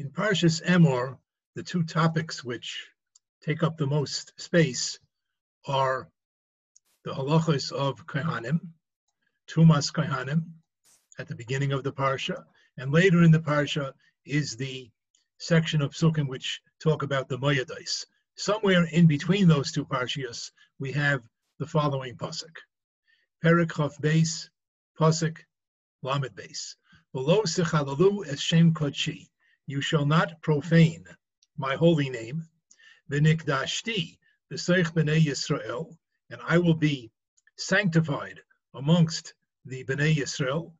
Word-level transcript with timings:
In 0.00 0.08
Parshas 0.08 0.62
Emor, 0.62 1.18
the 1.54 1.62
two 1.62 1.82
topics 1.82 2.42
which 2.42 2.88
take 3.42 3.62
up 3.62 3.76
the 3.76 3.86
most 3.86 4.32
space 4.40 4.98
are 5.66 6.10
the 7.04 7.12
halachos 7.12 7.70
of 7.70 8.06
Kohanim, 8.06 8.60
Tumas 9.46 9.92
Kohanim, 9.92 10.54
at 11.18 11.28
the 11.28 11.34
beginning 11.34 11.72
of 11.72 11.84
the 11.84 11.92
Parsha, 11.92 12.46
and 12.78 12.90
later 12.90 13.22
in 13.22 13.30
the 13.30 13.40
Parsha 13.40 13.92
is 14.24 14.56
the 14.56 14.90
section 15.36 15.82
of 15.82 15.92
Psukim 15.92 16.28
which 16.28 16.62
talk 16.82 17.02
about 17.02 17.28
the 17.28 17.36
Moyadais. 17.36 18.06
Somewhere 18.36 18.84
in 18.84 19.06
between 19.06 19.48
those 19.48 19.70
two 19.70 19.84
Parshias, 19.84 20.50
we 20.78 20.92
have 20.92 21.22
the 21.58 21.66
following 21.66 22.16
Pasuk. 22.16 22.56
Perik 23.44 23.68
Chav 23.68 24.00
Beis, 24.00 24.48
Pasuk, 24.98 25.36
Lamed 26.00 26.34
Beis. 26.34 26.76
Below 27.12 27.42
Sechalalu 27.42 28.26
es 28.26 28.40
Shem 28.40 28.72
Kodshi 28.72 29.29
you 29.70 29.80
shall 29.80 30.04
not 30.04 30.42
profane 30.42 31.04
my 31.56 31.76
holy 31.76 32.10
name, 32.10 32.42
v'nikdashti 33.10 34.18
b'seich 34.50 34.92
b'nei 34.92 35.22
Yisrael, 35.24 35.96
and 36.28 36.40
I 36.44 36.58
will 36.58 36.74
be 36.74 37.12
sanctified 37.56 38.40
amongst 38.74 39.34
the 39.64 39.84
b'nei 39.84 40.16
Yisrael. 40.16 40.72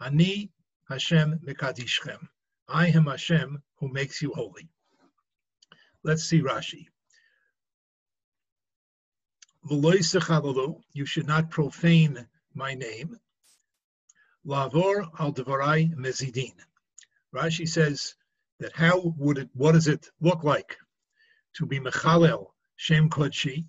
Ani 0.00 0.50
Hashem 0.88 1.40
mikadishchem. 1.40 2.26
I 2.68 2.86
am 2.88 3.04
Hashem 3.06 3.62
who 3.76 3.88
makes 3.88 4.22
you 4.22 4.32
holy. 4.32 4.70
Let's 6.02 6.24
see 6.24 6.40
Rashi. 6.40 6.86
You 9.70 11.04
should 11.04 11.26
not 11.26 11.50
profane 11.50 12.26
my 12.54 12.74
name. 12.74 13.18
Lavor 14.46 15.08
al 15.18 15.34
devarai 15.34 15.94
mezidin. 15.94 16.54
Rashi 17.34 17.68
says 17.68 18.14
that 18.60 18.74
how 18.74 19.14
would 19.16 19.38
it, 19.38 19.48
what 19.54 19.72
does 19.72 19.88
it 19.88 20.10
look 20.20 20.44
like 20.44 20.76
to 21.54 21.66
be 21.66 21.78
mechalel 21.80 22.46
shem 22.76 23.08
kodshi? 23.08 23.66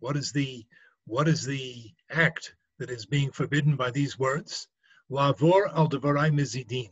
What 0.00 0.16
is 0.16 0.32
the, 0.32 0.64
what 1.06 1.28
is 1.28 1.44
the 1.44 1.92
act 2.10 2.54
that 2.78 2.90
is 2.90 3.06
being 3.06 3.30
forbidden 3.32 3.76
by 3.76 3.90
these 3.90 4.18
words? 4.18 4.68
Lavor 5.10 5.72
al 5.74 5.88
devarai 5.88 6.30
mizidin, 6.30 6.90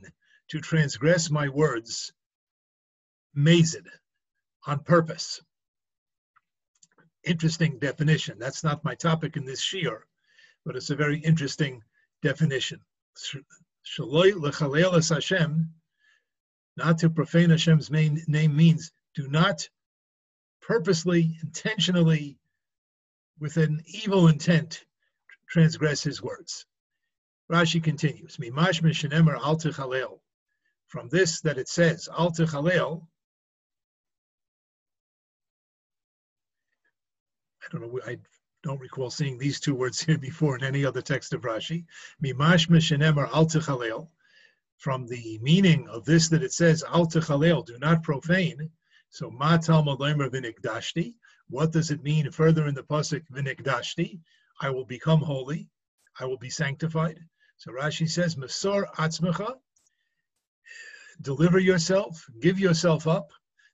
to 0.48 0.61
transgress 0.61 1.30
my 1.30 1.48
words, 1.48 2.12
mazid, 3.36 3.86
on 4.67 4.80
purpose. 4.80 5.41
Interesting 7.24 7.78
definition. 7.78 8.39
That's 8.39 8.64
not 8.64 8.84
my 8.84 8.94
topic 8.94 9.36
in 9.36 9.44
this 9.44 9.61
shiur, 9.61 10.00
but 10.64 10.77
it's 10.77 10.91
a 10.91 10.97
very 10.97 11.19
interesting 11.19 11.83
definition. 12.22 12.80
Shaloi 13.84 14.33
lechalel 14.33 15.08
Hashem 15.12 15.70
not 16.77 16.98
to 16.98 17.10
profane 17.10 17.50
Hashem's 17.50 17.91
main 17.91 18.22
name 18.27 18.55
means 18.55 18.92
do 19.14 19.28
not 19.28 19.69
purposely, 20.60 21.38
intentionally, 21.42 22.38
with 23.39 23.56
an 23.56 23.83
evil 23.86 24.28
intent, 24.28 24.84
transgress 25.48 26.02
his 26.02 26.23
words. 26.23 26.67
Rashi 27.51 27.83
continues, 27.83 28.36
Mimash 28.39 28.83
mishenemer 28.83 29.36
al. 29.36 30.20
From 30.89 31.08
this 31.08 31.40
that 31.42 31.58
it 31.58 31.68
says, 31.68 32.08
al 32.08 32.33
techalel, 32.33 33.06
I 37.62 37.67
don't 37.70 37.83
know, 37.83 38.01
I 38.06 38.18
don't 38.62 38.80
recall 38.80 39.11
seeing 39.11 39.39
these 39.39 39.61
two 39.61 39.74
words 39.74 40.01
here 40.05 40.18
before 40.18 40.56
in 40.56 40.64
any 40.64 40.84
other 40.84 41.02
text 41.02 41.33
of 41.33 41.42
Rashi. 41.42 41.84
Mimash 42.22 42.68
mishenemer 42.68 43.28
al 43.33 43.46
from 44.79 45.07
the 45.07 45.39
meaning 45.42 45.89
of 45.89 46.05
this 46.05 46.29
that 46.29 46.42
it 46.42 46.53
says 46.53 46.85
al 46.85 47.07
techalel, 47.07 47.64
do 47.64 47.79
not 47.79 48.03
profane. 48.03 48.70
So 49.11 49.31
ma 49.31 49.57
talmud 49.57 49.98
lemer. 49.98 51.14
What 51.48 51.73
does 51.73 51.91
it 51.91 52.03
mean 52.03 52.31
further 52.31 52.67
in 52.67 52.75
the 52.75 52.83
pasuk 52.83 53.23
v'nikdashti? 53.33 54.20
I 54.61 54.70
will 54.70 54.85
become 54.85 55.20
holy. 55.20 55.69
I 56.19 56.25
will 56.27 56.39
be 56.39 56.51
sanctified. 56.51 57.20
So 57.57 57.73
Rashi 57.73 58.09
says 58.09 58.37
masor 58.37 58.87
atzmecha. 58.97 59.55
Deliver 61.23 61.58
yourself, 61.58 62.27
give 62.41 62.58
yourself 62.58 63.07
up, 63.07 63.31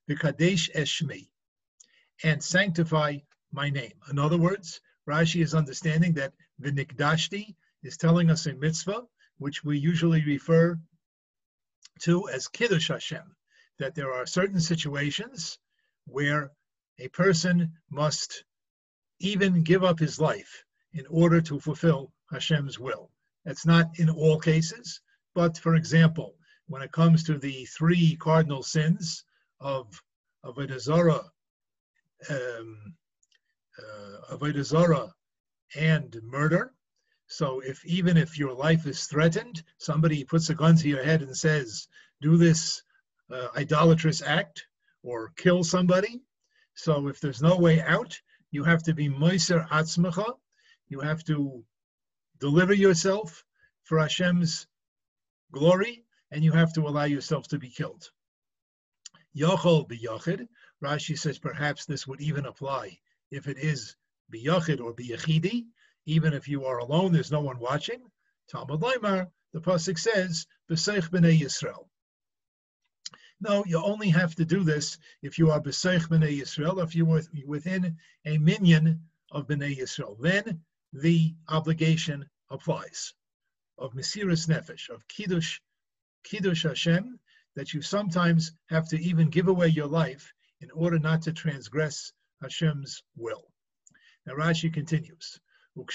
v'kadesh 0.08 0.70
eshmi, 0.74 1.28
and 2.22 2.42
sanctify 2.42 3.18
my 3.52 3.70
name. 3.70 3.92
In 4.10 4.18
other 4.18 4.38
words, 4.38 4.80
Rashi 5.08 5.42
is 5.42 5.54
understanding 5.54 6.12
that 6.14 6.32
v'nikdashti 6.60 7.56
is 7.82 7.96
telling 7.96 8.30
us 8.30 8.46
a 8.46 8.54
mitzvah, 8.54 9.02
which 9.38 9.64
we 9.64 9.78
usually 9.78 10.24
refer 10.24 10.78
to 12.00 12.28
as 12.28 12.48
Kiddush 12.48 12.88
Hashem, 12.88 13.36
that 13.78 13.94
there 13.94 14.12
are 14.12 14.26
certain 14.26 14.60
situations 14.60 15.58
where 16.06 16.50
a 16.98 17.08
person 17.08 17.72
must 17.90 18.44
even 19.20 19.62
give 19.62 19.84
up 19.84 19.98
his 19.98 20.20
life 20.20 20.64
in 20.92 21.06
order 21.08 21.40
to 21.40 21.60
fulfill 21.60 22.12
Hashem's 22.30 22.78
will. 22.78 23.10
That's 23.44 23.66
not 23.66 23.98
in 23.98 24.10
all 24.10 24.38
cases, 24.38 25.00
but 25.34 25.58
for 25.58 25.74
example, 25.74 26.36
when 26.66 26.82
it 26.82 26.92
comes 26.92 27.24
to 27.24 27.38
the 27.38 27.64
three 27.66 28.16
cardinal 28.16 28.62
sins 28.62 29.24
of 29.60 30.02
Avodah 30.44 30.80
Zarah, 30.80 31.30
um, 32.30 32.94
uh, 33.78 34.36
Avodah 34.36 34.64
Zarah 34.64 35.12
and 35.74 36.16
murder, 36.22 36.72
so 37.32 37.60
if 37.60 37.82
even 37.86 38.18
if 38.18 38.38
your 38.38 38.52
life 38.52 38.86
is 38.86 39.06
threatened, 39.06 39.62
somebody 39.78 40.22
puts 40.22 40.50
a 40.50 40.54
gun 40.54 40.76
to 40.76 40.88
your 40.88 41.02
head 41.02 41.22
and 41.22 41.34
says, 41.34 41.88
"Do 42.20 42.36
this 42.36 42.82
uh, 43.30 43.48
idolatrous 43.56 44.20
act 44.20 44.66
or 45.02 45.32
kill 45.36 45.64
somebody." 45.64 46.20
So 46.74 47.08
if 47.08 47.20
there's 47.20 47.40
no 47.40 47.56
way 47.56 47.80
out, 47.80 48.20
you 48.50 48.64
have 48.64 48.82
to 48.82 48.92
be 48.92 49.08
moiser 49.08 49.66
atzmecha. 49.70 50.36
You 50.88 51.00
have 51.00 51.24
to 51.24 51.64
deliver 52.38 52.74
yourself 52.74 53.44
for 53.84 53.98
Hashem's 53.98 54.66
glory, 55.52 56.04
and 56.32 56.44
you 56.44 56.52
have 56.52 56.74
to 56.74 56.86
allow 56.86 57.04
yourself 57.04 57.48
to 57.48 57.58
be 57.58 57.70
killed. 57.70 58.10
Yochol 59.34 59.88
biyachid. 59.88 60.48
Rashi 60.84 61.18
says 61.18 61.38
perhaps 61.38 61.86
this 61.86 62.06
would 62.06 62.20
even 62.20 62.44
apply 62.44 62.98
if 63.30 63.48
it 63.48 63.56
is 63.56 63.96
biyachid 64.30 64.80
or 64.80 64.92
biyachidi, 64.92 65.64
even 66.06 66.32
if 66.32 66.48
you 66.48 66.64
are 66.64 66.78
alone, 66.78 67.12
there's 67.12 67.30
no 67.30 67.40
one 67.40 67.58
watching. 67.58 68.10
Talmud 68.48 68.80
Leimar, 68.80 69.30
the 69.52 69.60
pasuk 69.60 69.98
says, 69.98 70.46
"B'seich 70.68 71.10
b'nei 71.10 71.38
Yisrael." 71.38 71.88
No, 73.40 73.64
you 73.66 73.82
only 73.82 74.08
have 74.08 74.34
to 74.36 74.44
do 74.44 74.64
this 74.64 74.98
if 75.22 75.38
you 75.38 75.50
are 75.50 75.60
b'seich 75.60 76.08
b'nei 76.08 76.40
Yisrael, 76.40 76.82
if 76.82 76.94
you 76.94 77.10
are 77.12 77.22
within 77.46 77.98
a 78.24 78.38
minyan 78.38 79.08
of 79.30 79.46
b'nei 79.46 79.76
Yisrael. 79.76 80.18
Then 80.20 80.64
the 80.92 81.34
obligation 81.48 82.28
applies 82.50 83.14
of 83.78 83.94
Mesiris 83.94 84.48
Nefesh, 84.48 84.88
of 84.90 85.06
Kiddush, 85.08 85.60
Kiddush 86.24 86.64
Hashem, 86.64 87.18
that 87.54 87.72
you 87.72 87.82
sometimes 87.82 88.52
have 88.66 88.88
to 88.88 89.00
even 89.00 89.30
give 89.30 89.48
away 89.48 89.68
your 89.68 89.86
life 89.86 90.32
in 90.60 90.70
order 90.70 90.98
not 90.98 91.22
to 91.22 91.32
transgress 91.32 92.12
Hashem's 92.40 93.02
will. 93.16 93.52
Now 94.26 94.34
Rashi 94.34 94.72
continues 94.72 95.40
when 95.74 95.86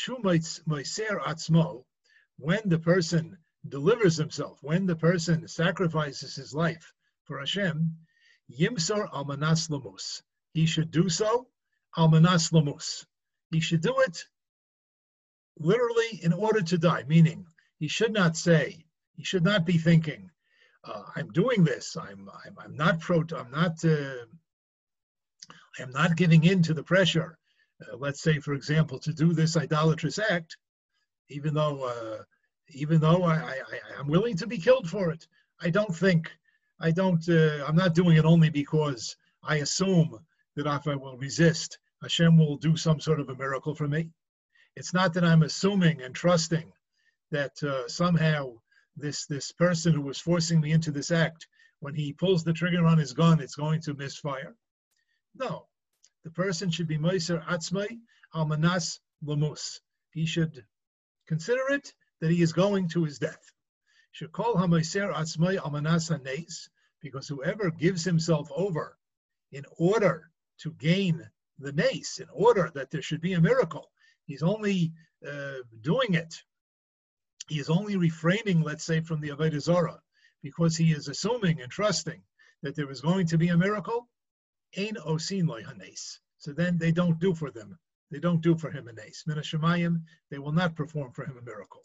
the 2.65 2.79
person 2.79 3.37
delivers 3.67 4.17
himself, 4.17 4.59
when 4.61 4.85
the 4.85 4.95
person 4.95 5.47
sacrifices 5.47 6.35
his 6.35 6.53
life 6.53 6.93
for 7.25 7.39
Hashem, 7.39 7.95
yimsar 8.49 9.09
almanas 9.11 9.69
lamus. 9.69 10.21
He 10.53 10.65
should 10.65 10.91
do 10.91 11.09
so 11.09 11.47
almanas 11.97 12.51
lamus. 12.51 13.05
He 13.51 13.59
should 13.59 13.81
do 13.81 13.99
it 13.99 14.23
literally 15.59 16.23
in 16.23 16.33
order 16.33 16.61
to 16.61 16.77
die, 16.77 17.03
meaning 17.07 17.45
he 17.79 17.87
should 17.87 18.13
not 18.13 18.37
say, 18.37 18.85
he 19.15 19.23
should 19.23 19.43
not 19.43 19.65
be 19.65 19.77
thinking, 19.77 20.29
uh, 20.83 21.03
I'm 21.15 21.31
doing 21.31 21.63
this. 21.63 21.97
I'm, 21.97 22.29
I'm, 22.45 22.55
I'm 22.59 22.75
not 22.75 22.99
pro, 22.99 23.23
I'm 23.35 23.51
not, 23.51 23.83
uh, 23.83 24.25
I 25.79 25.83
am 25.83 25.91
not 25.91 26.15
giving 26.15 26.43
in 26.43 26.63
to 26.63 26.73
the 26.73 26.83
pressure 26.83 27.37
uh, 27.81 27.97
let's 27.97 28.21
say, 28.21 28.39
for 28.39 28.53
example, 28.53 28.99
to 28.99 29.13
do 29.13 29.33
this 29.33 29.57
idolatrous 29.57 30.19
act, 30.19 30.57
even 31.29 31.53
though 31.53 31.83
uh, 31.83 32.23
even 32.69 32.99
though 32.99 33.23
I, 33.23 33.35
I, 33.35 33.79
I'm 33.99 34.07
willing 34.07 34.35
to 34.37 34.47
be 34.47 34.57
killed 34.57 34.89
for 34.89 35.11
it, 35.11 35.27
I 35.61 35.69
don't 35.69 35.95
think 35.95 36.31
I 36.79 36.91
don't, 36.91 37.27
uh, 37.27 37.65
I'm 37.65 37.75
not 37.75 37.95
doing 37.95 38.17
it 38.17 38.25
only 38.25 38.49
because 38.49 39.15
I 39.43 39.57
assume 39.57 40.19
that 40.55 40.67
if 40.67 40.87
I 40.87 40.95
will 40.95 41.17
resist, 41.17 41.79
Hashem 42.01 42.37
will 42.37 42.57
do 42.57 42.77
some 42.77 42.99
sort 42.99 43.19
of 43.19 43.29
a 43.29 43.35
miracle 43.35 43.73
for 43.73 43.87
me. 43.87 44.09
It's 44.75 44.93
not 44.93 45.13
that 45.13 45.23
I'm 45.23 45.41
assuming 45.41 46.01
and 46.01 46.13
trusting 46.13 46.71
that 47.31 47.61
uh, 47.63 47.87
somehow 47.87 48.53
this 48.95 49.25
this 49.25 49.51
person 49.51 49.93
who 49.93 50.01
was 50.01 50.19
forcing 50.19 50.61
me 50.61 50.71
into 50.71 50.91
this 50.91 51.11
act, 51.11 51.47
when 51.79 51.95
he 51.95 52.13
pulls 52.13 52.43
the 52.43 52.53
trigger 52.53 52.85
on 52.85 52.97
his 52.97 53.13
gun, 53.13 53.39
it's 53.39 53.55
going 53.55 53.81
to 53.81 53.93
misfire. 53.93 54.55
No, 55.35 55.66
the 56.27 56.33
person 56.33 56.69
should 56.69 56.89
be 56.89 56.97
Moiser 56.97 57.41
Atzmai 57.45 57.87
Almanas 58.35 58.99
Lamus. 59.23 59.79
He 60.11 60.25
should 60.25 60.65
consider 61.25 61.69
it 61.69 61.93
that 62.19 62.31
he 62.31 62.41
is 62.41 62.51
going 62.51 62.89
to 62.89 63.05
his 63.05 63.17
death. 63.17 63.53
Should 64.11 64.33
call 64.33 64.55
Hamoiser 64.55 65.13
Atzmai 65.15 65.57
Almanas 65.57 66.09
Hanes, 66.09 66.67
because 67.01 67.29
whoever 67.29 67.71
gives 67.71 68.03
himself 68.03 68.49
over 68.53 68.97
in 69.53 69.63
order 69.77 70.29
to 70.63 70.73
gain 70.73 71.25
the 71.59 71.71
nace, 71.71 72.19
in 72.19 72.27
order 72.33 72.71
that 72.75 72.91
there 72.91 73.01
should 73.01 73.21
be 73.21 73.31
a 73.31 73.39
miracle, 73.39 73.89
he's 74.25 74.43
only 74.43 74.91
uh, 75.25 75.59
doing 75.79 76.13
it. 76.13 76.35
He 77.47 77.57
is 77.57 77.69
only 77.69 77.95
refraining, 77.95 78.63
let's 78.63 78.83
say, 78.83 78.99
from 78.99 79.21
the 79.21 79.29
Avodah 79.29 79.99
because 80.43 80.75
he 80.75 80.91
is 80.91 81.07
assuming 81.07 81.61
and 81.61 81.71
trusting 81.71 82.21
that 82.63 82.75
there 82.75 82.91
is 82.91 82.99
going 82.99 83.27
to 83.27 83.37
be 83.37 83.47
a 83.47 83.57
miracle. 83.57 84.09
Ein 84.75 84.97
osin 85.05 85.47
loy 85.47 85.63
hanes. 85.63 86.19
So 86.37 86.51
then 86.51 86.77
they 86.77 86.91
don't 86.91 87.19
do 87.19 87.33
for 87.33 87.51
them. 87.51 87.77
They 88.09 88.19
don't 88.19 88.41
do 88.41 88.57
for 88.57 88.71
him 88.71 88.87
a 88.87 88.93
nace. 88.93 89.25
Min 89.27 90.05
they 90.29 90.39
will 90.39 90.51
not 90.51 90.75
perform 90.75 91.11
for 91.11 91.25
him 91.25 91.37
a 91.37 91.41
miracle. 91.41 91.83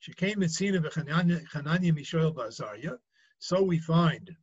She 0.00 0.12
came 0.12 0.40
mitzina 0.40 0.78
v'chananya 0.78 1.92
mishoel 1.92 2.34
ba'azarya. 2.34 2.98
So 3.38 3.62
we 3.62 3.78
find 3.78 4.36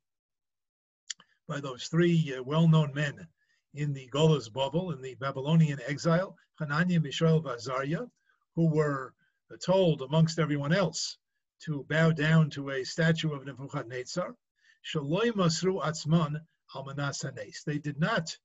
by 1.47 1.59
those 1.59 1.87
three 1.87 2.35
uh, 2.35 2.43
well-known 2.43 2.93
men 2.93 3.27
in 3.73 3.93
the 3.93 4.07
Golas 4.09 4.49
Bavel, 4.49 4.93
in 4.93 5.01
the 5.01 5.15
Babylonian 5.15 5.79
exile, 5.85 6.35
Hananiah, 6.59 6.99
Mishael, 6.99 7.41
Azariah, 7.41 8.05
who 8.55 8.67
were 8.67 9.13
told 9.63 10.01
amongst 10.01 10.39
everyone 10.39 10.73
else 10.73 11.17
to 11.61 11.85
bow 11.89 12.11
down 12.11 12.49
to 12.51 12.69
a 12.69 12.83
statue 12.83 13.33
of 13.33 13.45
Nebuchadnezzar. 13.45 14.35
Shaloi 14.85 15.31
Masru 15.31 15.83
Atzman 15.83 16.39
They 17.65 17.77
did 17.77 17.99
not 17.99 18.37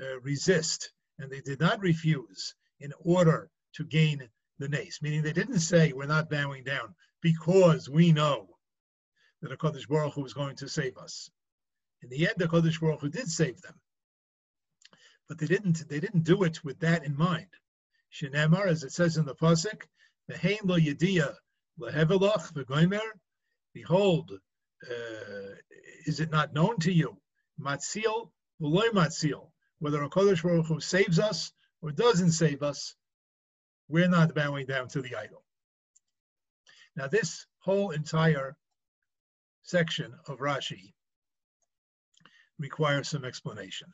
uh, 0.00 0.20
resist 0.20 0.92
and 1.18 1.30
they 1.30 1.40
did 1.40 1.60
not 1.60 1.80
refuse 1.80 2.54
in 2.80 2.92
order 3.00 3.50
to 3.74 3.84
gain 3.84 4.28
the 4.58 4.68
nace, 4.68 5.00
meaning 5.02 5.22
they 5.22 5.32
didn't 5.32 5.60
say, 5.60 5.92
We're 5.92 6.06
not 6.06 6.30
bowing 6.30 6.64
down 6.64 6.94
because 7.22 7.88
we 7.88 8.12
know 8.12 8.48
that 9.42 9.52
a 9.52 9.56
Kodesh 9.56 9.88
Baruch 9.88 10.14
Hu 10.14 10.24
is 10.24 10.34
going 10.34 10.56
to 10.56 10.68
save 10.68 10.96
us. 10.98 11.30
In 12.02 12.08
the 12.08 12.28
end, 12.28 12.34
the 12.36 12.48
Kodesh 12.48 12.80
Baruch 12.80 13.00
Hu 13.00 13.08
did 13.08 13.28
save 13.28 13.60
them. 13.62 13.74
But 15.28 15.38
they 15.38 15.46
didn't, 15.46 15.88
they 15.88 16.00
didn't 16.00 16.24
do 16.24 16.42
it 16.42 16.62
with 16.64 16.80
that 16.80 17.04
in 17.04 17.16
mind. 17.16 17.48
Shenemar, 18.12 18.66
as 18.66 18.82
it 18.82 18.92
says 18.92 19.16
in 19.16 19.24
the 19.24 19.34
Pasuk, 19.34 19.82
Ve'hein 20.30 20.58
lo 20.64 20.78
yediya 20.78 21.34
lehevelach 21.78 22.52
v'goimer, 22.52 23.06
behold, 23.72 24.32
uh, 24.90 25.54
is 26.06 26.20
it 26.20 26.30
not 26.30 26.52
known 26.52 26.78
to 26.78 26.92
you, 26.92 27.16
matzil 27.60 28.30
v'loy 28.60 28.88
matzil, 28.90 29.50
whether 29.78 30.02
a 30.02 30.10
Kodesh 30.10 30.42
Baruch 30.42 30.66
Hu 30.66 30.80
saves 30.80 31.18
us 31.18 31.52
or 31.82 31.90
doesn't 31.92 32.32
save 32.32 32.62
us, 32.62 32.94
we're 33.88 34.08
not 34.08 34.34
bowing 34.34 34.66
down 34.66 34.88
to 34.88 35.02
the 35.02 35.16
idol. 35.16 35.44
Now, 36.96 37.06
this 37.06 37.46
whole 37.58 37.90
entire 37.90 38.56
section 39.62 40.12
of 40.26 40.38
Rashi 40.38 40.92
requires 42.58 43.08
some 43.08 43.24
explanation. 43.24 43.88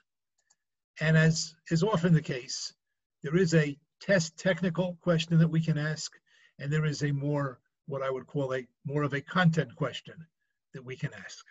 And 1.00 1.16
as 1.16 1.54
is 1.70 1.82
often 1.82 2.14
the 2.14 2.22
case, 2.22 2.72
there 3.22 3.36
is 3.36 3.54
a 3.54 3.78
test 4.00 4.36
technical 4.38 4.98
question 5.02 5.38
that 5.38 5.48
we 5.48 5.60
can 5.60 5.78
ask, 5.78 6.12
and 6.58 6.72
there 6.72 6.86
is 6.86 7.02
a 7.02 7.12
more, 7.12 7.60
what 7.86 8.02
I 8.02 8.10
would 8.10 8.26
call 8.26 8.54
a 8.54 8.66
more 8.84 9.02
of 9.02 9.12
a 9.12 9.20
content 9.20 9.74
question 9.76 10.26
that 10.72 10.84
we 10.84 10.96
can 10.96 11.12
ask. 11.14 11.44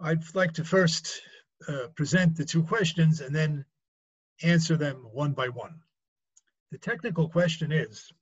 I'd 0.00 0.34
like 0.34 0.52
to 0.54 0.64
first 0.64 1.22
uh, 1.66 1.88
present 1.96 2.36
the 2.36 2.44
two 2.44 2.62
questions 2.62 3.20
and 3.20 3.34
then 3.34 3.64
answer 4.42 4.76
them 4.76 5.08
one 5.12 5.32
by 5.32 5.48
one. 5.48 5.80
The 6.70 6.78
technical 6.78 7.28
question 7.28 7.72
is 7.72 8.12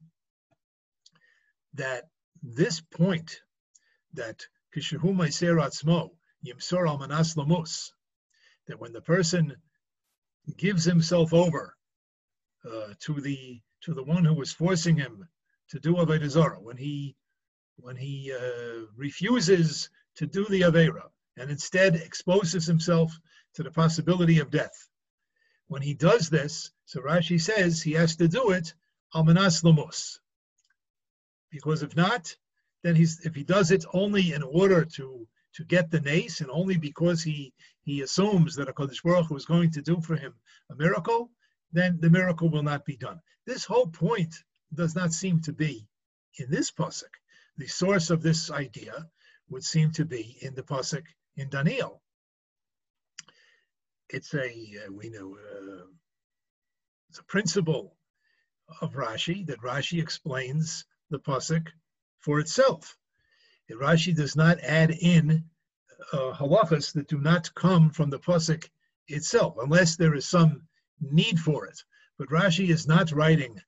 that 1.74 2.04
this 2.42 2.80
point 2.80 3.42
that 4.14 4.42
Kishahu 4.74 5.14
Maiser 5.14 5.56
Atzmo, 5.56 6.10
Yimsor 6.46 6.88
Almanas 6.88 7.36
Lamus, 7.36 7.90
that 8.68 8.80
when 8.80 8.94
the 8.94 9.02
person 9.02 9.54
gives 10.56 10.84
himself 10.84 11.34
over 11.34 11.76
uh, 12.64 12.94
to 13.00 13.20
the 13.20 13.60
to 13.82 13.92
the 13.92 14.02
one 14.02 14.24
who 14.24 14.34
was 14.34 14.52
forcing 14.52 14.96
him 14.96 15.28
to 15.68 15.78
do 15.78 15.96
avodah 15.96 16.62
when 16.62 16.76
he 16.78 17.16
when 17.76 17.96
he 17.96 18.32
uh, 18.32 18.86
refuses 18.96 19.90
to 20.14 20.26
do 20.26 20.46
the 20.46 20.62
avera 20.62 21.10
and 21.36 21.50
instead 21.50 21.96
exposes 21.96 22.66
himself 22.66 23.18
to 23.54 23.62
the 23.62 23.70
possibility 23.70 24.38
of 24.38 24.50
death, 24.50 24.88
when 25.68 25.82
he 25.82 25.94
does 25.94 26.30
this, 26.30 26.70
so 26.84 27.00
Rashi 27.00 27.40
says 27.40 27.82
he 27.82 27.92
has 27.92 28.16
to 28.16 28.28
do 28.28 28.50
it 28.50 28.72
almanas 29.14 29.64
lamos, 29.64 30.20
because 31.50 31.82
if 31.82 31.96
not, 31.96 32.36
then 32.82 32.94
he's 32.94 33.20
if 33.20 33.34
he 33.34 33.42
does 33.42 33.70
it 33.70 33.84
only 33.92 34.32
in 34.32 34.42
order 34.42 34.84
to 34.84 35.26
to 35.54 35.64
get 35.64 35.90
the 35.90 36.00
nace, 36.00 36.40
and 36.40 36.50
only 36.50 36.76
because 36.76 37.22
he 37.22 37.52
he 37.82 38.02
assumes 38.02 38.54
that 38.56 38.68
a 38.68 38.72
Kodesh 38.72 39.02
Baruch 39.02 39.26
Hu 39.26 39.36
is 39.36 39.46
going 39.46 39.70
to 39.72 39.82
do 39.82 40.00
for 40.00 40.16
him 40.16 40.34
a 40.70 40.74
miracle, 40.74 41.30
then 41.72 41.98
the 42.00 42.10
miracle 42.10 42.48
will 42.48 42.62
not 42.62 42.84
be 42.84 42.96
done. 42.96 43.20
This 43.46 43.64
whole 43.64 43.86
point 43.86 44.34
does 44.74 44.94
not 44.94 45.12
seem 45.12 45.40
to 45.42 45.52
be 45.52 45.88
in 46.38 46.50
this 46.50 46.70
pasuk. 46.70 47.14
The 47.56 47.66
source 47.66 48.10
of 48.10 48.22
this 48.22 48.50
idea 48.50 49.08
would 49.48 49.64
seem 49.64 49.92
to 49.92 50.04
be 50.04 50.36
in 50.42 50.54
the 50.54 50.62
pasuk 50.62 51.04
in 51.36 51.48
Daniel. 51.48 52.02
It's 54.08 54.34
a 54.34 54.48
uh, 54.48 54.92
we 54.92 55.10
know 55.10 55.36
uh, 55.36 55.86
it's 57.10 57.18
a 57.18 57.24
principle 57.24 57.96
of 58.80 58.94
Rashi 58.94 59.46
that 59.46 59.60
Rashi 59.60 60.00
explains 60.00 60.84
the 61.10 61.18
pasuk 61.18 61.68
for 62.18 62.40
itself. 62.40 62.96
Rashi 63.70 64.14
does 64.14 64.36
not 64.36 64.60
add 64.60 64.90
in 64.90 65.44
uh, 66.12 66.32
halachas 66.32 66.92
that 66.92 67.08
do 67.08 67.18
not 67.18 67.52
come 67.54 67.90
from 67.90 68.10
the 68.10 68.18
pasuk 68.18 68.68
itself, 69.08 69.56
unless 69.60 69.96
there 69.96 70.14
is 70.14 70.28
some 70.28 70.62
need 71.00 71.38
for 71.38 71.66
it. 71.66 71.82
But 72.18 72.28
Rashi 72.28 72.70
is 72.70 72.86
not 72.86 73.12
writing. 73.12 73.60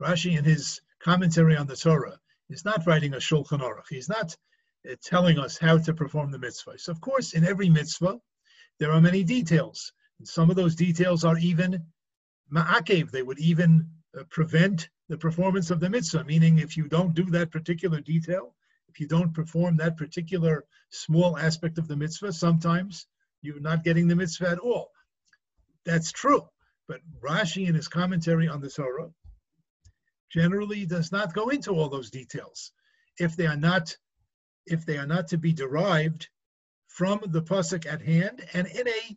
Rashi, 0.00 0.36
in 0.36 0.44
his 0.44 0.80
commentary 1.00 1.56
on 1.56 1.66
the 1.66 1.76
Torah, 1.76 2.18
is 2.50 2.64
not 2.64 2.86
writing 2.86 3.14
a 3.14 3.18
Shulchan 3.18 3.60
Aruch. 3.60 3.88
He's 3.88 4.08
not 4.08 4.36
telling 5.02 5.38
us 5.38 5.58
how 5.58 5.78
to 5.78 5.94
perform 5.94 6.30
the 6.30 6.38
mitzvah. 6.38 6.78
So, 6.78 6.92
of 6.92 7.00
course, 7.00 7.34
in 7.34 7.44
every 7.44 7.68
mitzvah, 7.68 8.20
there 8.78 8.92
are 8.92 9.00
many 9.00 9.24
details. 9.24 9.92
And 10.18 10.28
some 10.28 10.50
of 10.50 10.56
those 10.56 10.74
details 10.74 11.24
are 11.24 11.38
even 11.38 11.84
ma'akev. 12.52 13.10
They 13.10 13.22
would 13.22 13.38
even 13.38 13.88
uh, 14.18 14.24
prevent 14.30 14.88
the 15.08 15.18
performance 15.18 15.70
of 15.70 15.80
the 15.80 15.90
mitzvah, 15.90 16.24
meaning 16.24 16.58
if 16.58 16.76
you 16.76 16.88
don't 16.88 17.14
do 17.14 17.24
that 17.26 17.50
particular 17.50 18.00
detail, 18.00 18.54
if 18.88 19.00
you 19.00 19.06
don't 19.06 19.34
perform 19.34 19.76
that 19.76 19.96
particular 19.96 20.64
small 20.90 21.36
aspect 21.36 21.78
of 21.78 21.88
the 21.88 21.96
mitzvah, 21.96 22.32
sometimes 22.32 23.06
you're 23.42 23.60
not 23.60 23.84
getting 23.84 24.08
the 24.08 24.16
mitzvah 24.16 24.50
at 24.50 24.58
all. 24.58 24.90
That's 25.84 26.12
true. 26.12 26.48
But 26.88 27.00
Rashi, 27.20 27.68
in 27.68 27.74
his 27.74 27.88
commentary 27.88 28.48
on 28.48 28.60
the 28.60 28.70
Torah, 28.70 29.10
generally 30.30 30.86
does 30.86 31.12
not 31.12 31.34
go 31.34 31.48
into 31.50 31.72
all 31.72 31.88
those 31.88 32.10
details 32.10 32.72
if 33.18 33.36
they 33.36 33.46
are 33.46 33.56
not 33.56 33.96
if 34.66 34.84
they 34.84 34.98
are 34.98 35.06
not 35.06 35.28
to 35.28 35.38
be 35.38 35.52
derived 35.52 36.28
from 36.88 37.20
the 37.26 37.42
pasuk 37.42 37.86
at 37.86 38.02
hand 38.02 38.44
and 38.52 38.66
in 38.66 38.88
a 38.88 39.16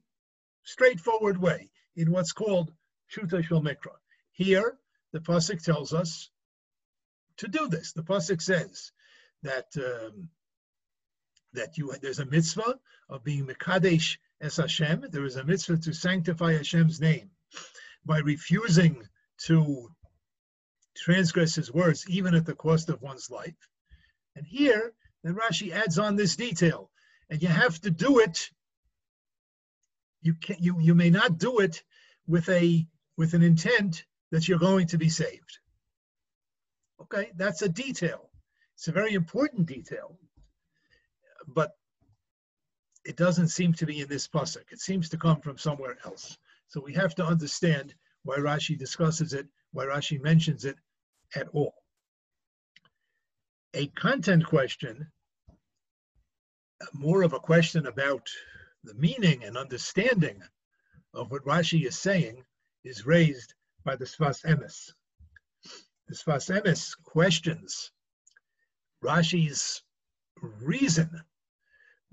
straightforward 0.63 1.38
way 1.38 1.72
in 1.96 2.12
what's 2.12 2.34
called 2.34 2.72
Shuta 3.12 3.44
Shel 3.44 3.62
Mikra. 3.62 3.96
Here, 4.32 4.77
the 5.12 5.20
pasuk 5.20 5.63
tells 5.63 5.94
us 5.94 6.29
to 7.38 7.48
do 7.48 7.68
this. 7.68 7.94
The 7.94 8.03
pasuk 8.03 8.41
says, 8.41 8.91
that 9.44 9.68
um, 9.77 10.29
that 11.53 11.77
you 11.77 11.94
there's 12.01 12.20
a 12.20 12.25
mitzvah 12.25 12.75
of 13.10 13.24
being 13.24 13.48
mekadesh 13.48 14.18
es 14.41 14.58
Hashem. 14.58 15.06
There 15.10 15.25
is 15.25 15.36
a 15.36 15.44
mitzvah 15.44 15.77
to 15.77 15.94
sanctify 15.94 16.53
Hashem's 16.53 17.01
name 17.01 17.32
by 18.06 18.20
refusing 18.20 19.08
to 19.46 19.89
transgress 20.96 21.56
His 21.56 21.72
words, 21.72 22.06
even 22.10 22.36
at 22.36 22.46
the 22.46 22.56
cost 22.56 22.89
of 22.89 23.01
one's 23.01 23.29
life. 23.29 23.56
And 24.36 24.46
here, 24.46 24.94
then 25.24 25.36
Rashi 25.36 25.72
adds 25.72 26.00
on 26.00 26.16
this 26.16 26.36
detail, 26.36 26.90
and 27.30 27.42
you 27.42 27.50
have 27.50 27.80
to 27.82 27.92
do 27.92 28.20
it. 28.20 28.50
You 30.22 30.34
can 30.34 30.58
you 30.60 30.80
you 30.80 30.96
may 30.96 31.10
not 31.10 31.38
do 31.38 31.60
it 31.60 31.84
with 32.28 32.48
a 32.50 32.88
with 33.18 33.34
an 33.34 33.44
intent 33.44 34.06
that 34.32 34.48
you're 34.48 34.60
going 34.60 34.88
to 34.88 34.98
be 34.98 35.10
saved. 35.10 35.60
Okay, 37.02 37.32
that's 37.36 37.62
a 37.62 37.70
detail. 37.70 38.30
It's 38.76 38.88
a 38.88 38.92
very 38.92 39.14
important 39.14 39.66
detail. 39.66 40.18
But 41.48 41.72
it 43.06 43.18
doesn't 43.18 43.48
seem 43.48 43.74
to 43.74 43.86
be 43.86 44.02
in 44.02 44.08
this 44.08 44.28
pasuk. 44.28 44.72
It 44.72 44.80
seems 44.80 45.10
to 45.10 45.18
come 45.18 45.42
from 45.42 45.58
somewhere 45.58 45.98
else. 46.06 46.38
So 46.68 46.82
we 46.82 46.94
have 46.94 47.16
to 47.16 47.26
understand 47.26 47.96
why 48.24 48.38
Rashi 48.38 48.78
discusses 48.78 49.34
it, 49.34 49.48
why 49.72 49.86
Rashi 49.86 50.22
mentions 50.22 50.66
it 50.66 50.76
at 51.36 51.48
all. 51.54 51.74
A 53.76 53.88
content 53.90 54.46
question, 54.46 55.12
more 56.94 57.22
of 57.22 57.34
a 57.34 57.40
question 57.40 57.86
about 57.86 58.28
the 58.84 58.96
meaning 58.96 59.44
and 59.44 59.56
understanding 59.56 60.42
of 61.14 61.30
what 61.30 61.46
Rashi 61.46 61.86
is 61.86 61.98
saying, 61.98 62.44
is 62.84 63.06
raised 63.06 63.54
by 63.84 63.96
the 63.96 64.06
Sfas 64.06 64.44
Emes. 64.44 64.92
The 66.08 66.16
Sfas 66.16 66.50
Emes 66.50 66.96
questions 67.04 67.92
Rashi's 69.04 69.84
reason. 70.42 71.22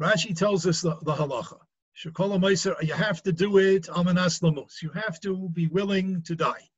Rashi 0.00 0.36
tells 0.36 0.66
us 0.66 0.82
the, 0.82 0.96
the 1.02 1.14
halacha. 1.14 1.58
You 2.04 2.92
have 2.92 3.22
to 3.22 3.32
do 3.32 3.58
it 3.58 3.88
amanas 3.88 4.40
lamus. 4.40 4.82
You 4.82 4.90
have 4.90 5.18
to 5.20 5.48
be 5.48 5.68
willing 5.68 6.22
to 6.24 6.36
die. 6.36 6.68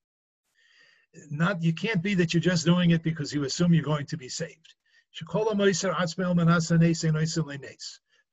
Not 1.31 1.63
you 1.63 1.73
can't 1.73 2.03
be 2.03 2.15
that 2.15 2.33
you're 2.33 2.41
just 2.41 2.65
doing 2.65 2.91
it 2.91 3.03
because 3.03 3.33
you 3.33 3.45
assume 3.45 3.75
you're 3.75 3.83
going 3.83 4.07
to 4.07 4.17
be 4.17 4.29
saved. 4.29 4.75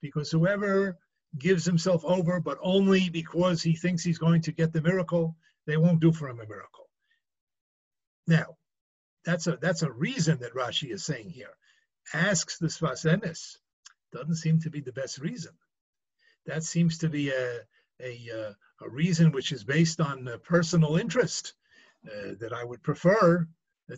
Because 0.02 0.32
whoever 0.32 0.98
gives 1.38 1.66
himself 1.66 2.06
over, 2.06 2.40
but 2.40 2.58
only 2.62 3.10
because 3.10 3.62
he 3.62 3.76
thinks 3.76 4.04
he's 4.04 4.18
going 4.18 4.42
to 4.42 4.52
get 4.52 4.72
the 4.72 4.82
miracle, 4.82 5.36
they 5.66 5.78
won't 5.78 6.00
do 6.00 6.12
for 6.12 6.30
him 6.30 6.40
a 6.40 6.48
miracle. 6.48 6.90
Now, 8.28 8.58
that's 9.24 9.48
a 9.48 9.58
that's 9.58 9.82
a 9.82 9.92
reason 9.92 10.40
that 10.40 10.54
Rashi 10.54 10.92
is 10.92 11.04
saying 11.04 11.30
here. 11.30 11.56
Asks 12.14 12.60
the 12.60 12.68
Sfas 12.68 13.06
Emes, 13.06 13.58
doesn't 14.12 14.36
seem 14.36 14.60
to 14.62 14.70
be 14.70 14.82
the 14.82 14.94
best 14.94 15.18
reason. 15.18 15.54
That 16.46 16.64
seems 16.64 17.00
to 17.00 17.10
be 17.10 17.30
a 17.30 17.62
a, 18.00 18.30
uh, 18.30 18.54
a 18.86 18.90
reason 18.90 19.32
which 19.32 19.52
is 19.52 19.64
based 19.64 20.02
on 20.02 20.30
personal 20.44 20.98
interest 20.98 21.54
uh, 22.08 22.34
that 22.40 22.54
I 22.54 22.64
would 22.64 22.84
prefer 22.84 23.48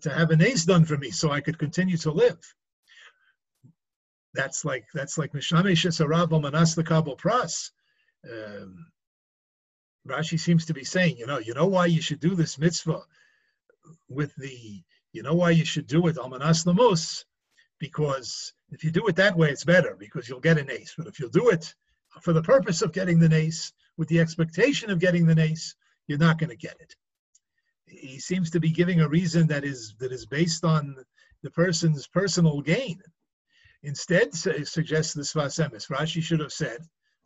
to 0.02 0.10
have 0.10 0.32
an 0.32 0.42
ace 0.42 0.66
done 0.66 0.86
for 0.86 0.98
me 0.98 1.12
so 1.12 1.32
I 1.32 1.42
could 1.42 1.58
continue 1.58 1.98
to 1.98 2.12
live. 2.12 2.40
That's 4.34 4.66
like 4.66 4.86
that's 4.94 5.18
like 5.18 5.34
Mishamesh 5.34 5.86
Sarav 5.88 6.30
Manas 6.42 6.76
the 6.76 6.84
Kabul 6.84 7.18
Pras. 7.18 7.72
Um, 8.30 8.86
Rashi 10.08 10.40
seems 10.40 10.66
to 10.66 10.74
be 10.74 10.84
saying, 10.84 11.18
you 11.18 11.26
know, 11.26 11.40
you 11.40 11.54
know 11.54 11.68
why 11.68 11.86
you 11.86 12.02
should 12.02 12.20
do 12.20 12.36
this 12.36 12.58
mitzvah 12.58 13.02
with 14.10 14.34
the, 14.36 14.84
you 15.12 15.24
know 15.24 15.34
why 15.34 15.52
you 15.52 15.66
should 15.66 15.88
do 15.88 16.08
it 16.08 16.16
Almanas 16.16 16.66
Lamus, 16.66 17.26
because 17.80 18.54
if 18.72 18.84
you 18.84 18.92
do 18.92 19.08
it 19.08 19.16
that 19.18 19.36
way, 19.36 19.50
it's 19.50 19.64
better 19.64 19.96
because 20.00 20.28
you'll 20.28 20.40
get 20.40 20.58
an 20.58 20.72
ace. 20.72 20.94
But 20.98 21.08
if 21.08 21.20
you'll 21.20 21.30
do 21.30 21.50
it 21.50 21.74
for 22.22 22.34
the 22.34 22.42
purpose 22.42 22.82
of 22.82 22.94
getting 22.94 23.20
the 23.20 23.34
ace, 23.36 23.74
with 23.98 24.08
the 24.10 24.20
expectation 24.20 24.90
of 24.90 25.00
getting 25.00 25.26
the 25.26 25.40
ace, 25.42 25.76
you're 26.08 26.18
not 26.18 26.38
going 26.38 26.50
to 26.50 26.56
get 26.56 26.78
it. 26.80 26.96
He 27.88 28.20
seems 28.20 28.52
to 28.52 28.60
be 28.60 28.70
giving 28.70 29.02
a 29.02 29.10
reason 29.10 29.48
that 29.48 29.64
is 29.64 29.96
that 30.00 30.12
is 30.12 30.26
based 30.26 30.64
on 30.64 30.96
the 31.42 31.52
person's 31.52 32.08
personal 32.08 32.62
gain. 32.62 33.02
Instead, 33.84 34.34
suggests 34.34 35.14
the 35.14 35.22
Sfas 35.22 35.64
Emes, 35.64 35.90
Rashi 35.90 36.22
should 36.22 36.40
have 36.40 36.52
said, 36.52 36.80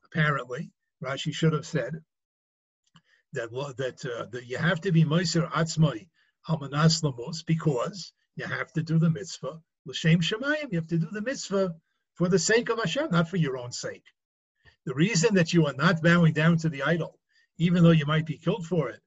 apparently, 0.05 0.71
Rashi 1.03 1.33
should 1.33 1.53
have 1.53 1.65
said 1.65 2.03
that 3.33 3.49
that, 3.77 4.05
uh, 4.05 4.25
that 4.31 4.45
you 4.45 4.57
have 4.57 4.81
to 4.81 4.91
be 4.91 5.03
Moiser 5.03 5.49
Atzmai 5.51 6.07
Almanas 6.47 7.01
Lamos 7.03 7.43
because 7.43 8.13
you 8.35 8.45
have 8.45 8.71
to 8.73 8.83
do 8.83 8.99
the 8.99 9.09
mitzvah 9.09 9.61
l'shem 9.85 10.19
shemayim. 10.19 10.71
You 10.71 10.79
have 10.79 10.87
to 10.87 10.97
do 10.97 11.07
the 11.11 11.21
mitzvah 11.21 11.75
for 12.15 12.27
the 12.27 12.39
sake 12.39 12.69
of 12.69 12.77
Hashem, 12.77 13.09
not 13.11 13.29
for 13.29 13.37
your 13.37 13.57
own 13.57 13.71
sake. 13.71 14.05
The 14.85 14.93
reason 14.93 15.35
that 15.35 15.53
you 15.53 15.65
are 15.67 15.73
not 15.73 16.01
bowing 16.01 16.33
down 16.33 16.57
to 16.57 16.69
the 16.69 16.83
idol, 16.83 17.19
even 17.57 17.83
though 17.83 17.91
you 17.91 18.05
might 18.05 18.25
be 18.25 18.37
killed 18.37 18.65
for 18.65 18.89
it, 18.89 19.01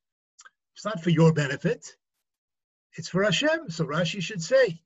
it's 0.75 0.85
not 0.85 1.03
for 1.03 1.11
your 1.11 1.33
benefit. 1.33 1.97
It's 2.97 3.09
for 3.09 3.23
Hashem. 3.23 3.71
So 3.71 3.85
Rashi 3.85 4.23
should 4.23 4.43
say, 4.43 4.81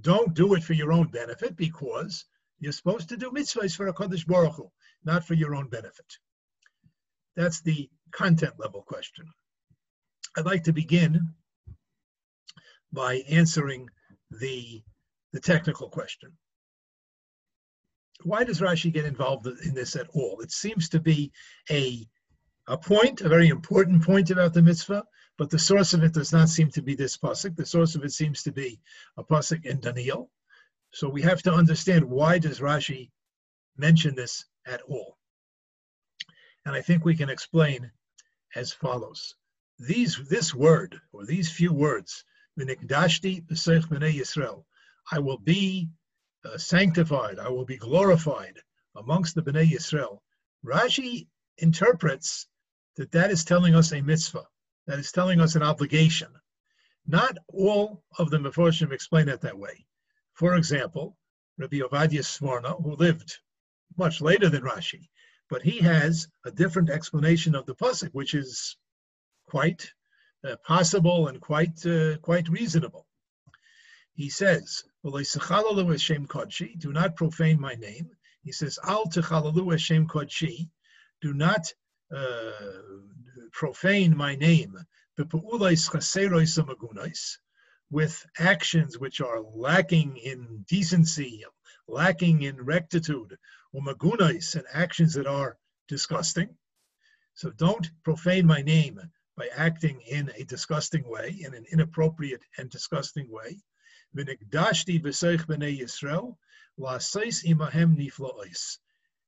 don't 0.00 0.34
do 0.34 0.54
it 0.54 0.64
for 0.64 0.72
your 0.72 0.92
own 0.92 1.08
benefit 1.08 1.56
because 1.56 2.24
you're 2.58 2.72
supposed 2.72 3.10
to 3.10 3.16
do 3.16 3.30
mitzvahs 3.30 3.76
for 3.76 3.88
a 3.88 3.94
Kodesh 3.94 4.26
Baruch 4.26 4.56
Hu, 4.56 4.70
not 5.04 5.24
for 5.24 5.34
your 5.34 5.54
own 5.54 5.68
benefit. 5.68 6.18
That's 7.36 7.60
the 7.60 7.88
content 8.10 8.54
level 8.58 8.82
question. 8.82 9.26
I'd 10.36 10.46
like 10.46 10.64
to 10.64 10.72
begin 10.72 11.34
by 12.92 13.16
answering 13.28 13.88
the, 14.30 14.82
the 15.32 15.40
technical 15.40 15.88
question. 15.88 16.32
Why 18.22 18.44
does 18.44 18.60
Rashi 18.60 18.92
get 18.92 19.04
involved 19.04 19.46
in 19.46 19.74
this 19.74 19.96
at 19.96 20.08
all? 20.14 20.40
It 20.40 20.52
seems 20.52 20.88
to 20.90 21.00
be 21.00 21.32
a, 21.70 22.06
a 22.66 22.78
point, 22.78 23.20
a 23.20 23.28
very 23.28 23.48
important 23.48 24.04
point 24.04 24.30
about 24.30 24.54
the 24.54 24.62
mitzvah, 24.62 25.04
but 25.36 25.50
the 25.50 25.58
source 25.58 25.94
of 25.94 26.02
it 26.02 26.12
does 26.12 26.32
not 26.32 26.48
seem 26.48 26.70
to 26.70 26.82
be 26.82 26.94
this 26.94 27.16
pasuk. 27.16 27.56
The 27.56 27.66
source 27.66 27.94
of 27.94 28.04
it 28.04 28.12
seems 28.12 28.42
to 28.44 28.52
be 28.52 28.80
a 29.16 29.24
pasuk 29.24 29.66
in 29.66 29.80
Daniel. 29.80 30.30
So 30.92 31.08
we 31.08 31.22
have 31.22 31.42
to 31.42 31.52
understand 31.52 32.04
why 32.04 32.38
does 32.38 32.60
Rashi 32.60 33.10
mention 33.76 34.14
this 34.14 34.44
at 34.66 34.80
all. 34.82 35.18
And 36.64 36.74
I 36.74 36.80
think 36.80 37.04
we 37.04 37.16
can 37.16 37.28
explain 37.28 37.90
as 38.54 38.72
follows. 38.72 39.34
These, 39.78 40.28
this 40.28 40.54
word, 40.54 41.00
or 41.12 41.26
these 41.26 41.50
few 41.50 41.72
words, 41.72 42.24
V'nikdashti 42.58 43.44
b'seich 43.46 43.86
b'nei 43.88 44.14
Yisrael, 44.14 44.64
I 45.10 45.18
will 45.18 45.38
be 45.38 45.88
uh, 46.44 46.56
sanctified, 46.56 47.38
I 47.38 47.48
will 47.48 47.64
be 47.64 47.76
glorified 47.76 48.60
amongst 48.94 49.34
the 49.34 49.42
b'nei 49.42 49.68
Yisrael. 49.68 50.20
Rashi 50.64 51.26
interprets 51.58 52.46
that 52.96 53.10
that 53.12 53.32
is 53.32 53.44
telling 53.44 53.74
us 53.74 53.92
a 53.92 54.00
mitzvah, 54.00 54.46
that 54.86 54.98
is 54.98 55.12
telling 55.12 55.40
us 55.40 55.54
an 55.54 55.62
obligation. 55.62 56.28
Not 57.06 57.36
all 57.48 58.02
of 58.18 58.30
the 58.30 58.38
Meforshim 58.38 58.92
explain 58.92 59.28
it 59.28 59.40
that 59.42 59.58
way. 59.58 59.86
For 60.32 60.56
example, 60.56 61.16
Rabbi 61.58 61.78
Ovadia 61.78 62.22
Sforno, 62.22 62.82
who 62.82 62.96
lived 62.96 63.38
much 63.96 64.20
later 64.20 64.48
than 64.48 64.62
Rashi, 64.62 65.08
but 65.48 65.62
he 65.62 65.78
has 65.78 66.28
a 66.44 66.50
different 66.50 66.90
explanation 66.90 67.54
of 67.54 67.66
the 67.66 67.74
pasuk, 67.74 68.10
which 68.12 68.34
is 68.34 68.76
quite 69.46 69.92
uh, 70.42 70.56
possible 70.66 71.28
and 71.28 71.40
quite 71.40 71.84
uh, 71.86 72.16
quite 72.18 72.48
reasonable. 72.48 73.06
He 74.14 74.30
says, 74.30 74.84
"Do 75.02 75.10
not 76.92 77.16
profane 77.16 77.60
my 77.60 77.74
name." 77.74 78.10
He 78.42 78.52
says, 78.52 78.78
"Al 78.82 79.10
Hashem 79.10 80.08
kodshi." 80.08 80.70
Do 81.20 81.32
not 81.34 81.72
Uh, 82.12 82.52
profane 83.52 84.16
my 84.16 84.34
name. 84.34 84.76
With 87.90 88.26
actions 88.38 88.98
which 88.98 89.20
are 89.20 89.40
lacking 89.40 90.16
in 90.16 90.64
decency, 90.68 91.44
lacking 91.86 92.42
in 92.42 92.56
rectitude, 92.64 93.38
umagunais, 93.74 94.54
and 94.54 94.64
actions 94.72 95.14
that 95.14 95.26
are 95.26 95.56
disgusting. 95.88 96.56
So 97.34 97.50
don't 97.50 97.90
profane 98.02 98.46
my 98.46 98.62
name 98.62 99.00
by 99.36 99.48
acting 99.56 100.00
in 100.02 100.30
a 100.36 100.44
disgusting 100.44 101.08
way, 101.08 101.36
in 101.40 101.54
an 101.54 101.64
inappropriate 101.72 102.42
and 102.58 102.70
disgusting 102.70 103.30
way. 103.30 103.58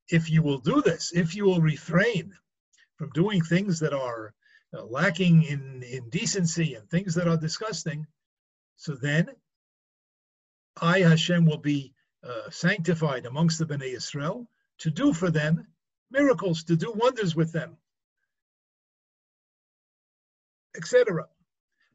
If 0.09 0.31
you 0.31 0.43
will 0.43 0.59
do 0.59 0.83
this, 0.83 1.13
if 1.13 1.35
you 1.35 1.45
will 1.45 1.61
refrain 1.61 2.33
from 2.97 3.11
doing 3.11 3.43
things 3.43 3.79
that 3.81 3.93
are 3.93 4.35
uh, 4.75 4.85
lacking 4.85 5.43
in, 5.43 5.83
in 5.83 6.09
decency 6.11 6.75
and 6.75 6.89
things 6.89 7.15
that 7.15 7.29
are 7.29 7.37
disgusting, 7.37 8.07
so 8.77 8.95
then 8.95 9.29
I, 10.81 11.01
Hashem, 11.01 11.47
will 11.47 11.59
be 11.59 11.95
uh, 12.23 12.51
sanctified 12.51 13.27
amongst 13.27 13.59
the 13.59 13.67
Bnei 13.67 13.95
Israel 13.95 14.49
to 14.79 14.91
do 14.91 15.13
for 15.13 15.31
them 15.31 15.67
miracles, 16.11 16.65
to 16.65 16.77
do 16.77 16.93
wonders 16.93 17.35
with 17.35 17.53
them, 17.53 17.77
etc. 20.77 21.27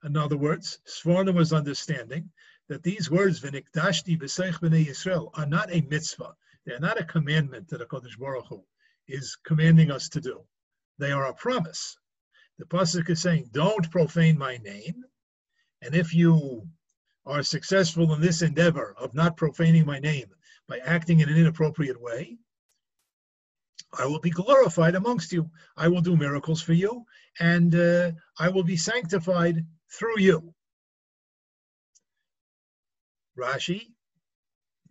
In 0.03 0.17
other 0.17 0.37
words, 0.37 0.79
Sforno 0.87 1.33
was 1.33 1.53
understanding 1.53 2.31
that 2.67 2.83
these 2.83 3.11
words, 3.11 3.39
V'nikdashti 3.41 4.19
b'seich 4.19 4.59
b'nei 4.59 4.87
Yisrael, 4.87 5.29
are 5.35 5.45
not 5.45 5.71
a 5.71 5.81
mitzvah. 5.81 6.35
They're 6.65 6.79
not 6.79 6.99
a 6.99 7.05
commandment 7.05 7.67
that 7.69 7.81
HaKadosh 7.81 8.17
Baruch 8.17 8.47
Hu 8.47 8.63
is 9.07 9.37
commanding 9.43 9.91
us 9.91 10.09
to 10.09 10.21
do. 10.21 10.41
They 11.01 11.11
are 11.11 11.25
a 11.25 11.33
promise. 11.33 11.97
The 12.59 12.65
Pasuk 12.65 13.09
is 13.09 13.19
saying, 13.19 13.49
don't 13.51 13.89
profane 13.89 14.37
my 14.37 14.57
name. 14.57 15.03
And 15.81 15.95
if 15.95 16.13
you 16.13 16.69
are 17.25 17.41
successful 17.41 18.13
in 18.13 18.21
this 18.21 18.43
endeavor 18.43 18.93
of 18.99 19.15
not 19.15 19.35
profaning 19.35 19.83
my 19.83 19.97
name 19.97 20.27
by 20.67 20.77
acting 20.77 21.19
in 21.19 21.27
an 21.27 21.37
inappropriate 21.37 21.99
way, 21.99 22.37
I 23.97 24.05
will 24.05 24.19
be 24.19 24.29
glorified 24.29 24.93
amongst 24.93 25.33
you. 25.33 25.49
I 25.75 25.87
will 25.87 26.01
do 26.01 26.15
miracles 26.15 26.61
for 26.61 26.73
you, 26.73 27.03
and 27.39 27.73
uh, 27.73 28.11
I 28.37 28.49
will 28.49 28.63
be 28.63 28.77
sanctified 28.77 29.65
through 29.89 30.19
you. 30.19 30.53
Rashi 33.35 33.87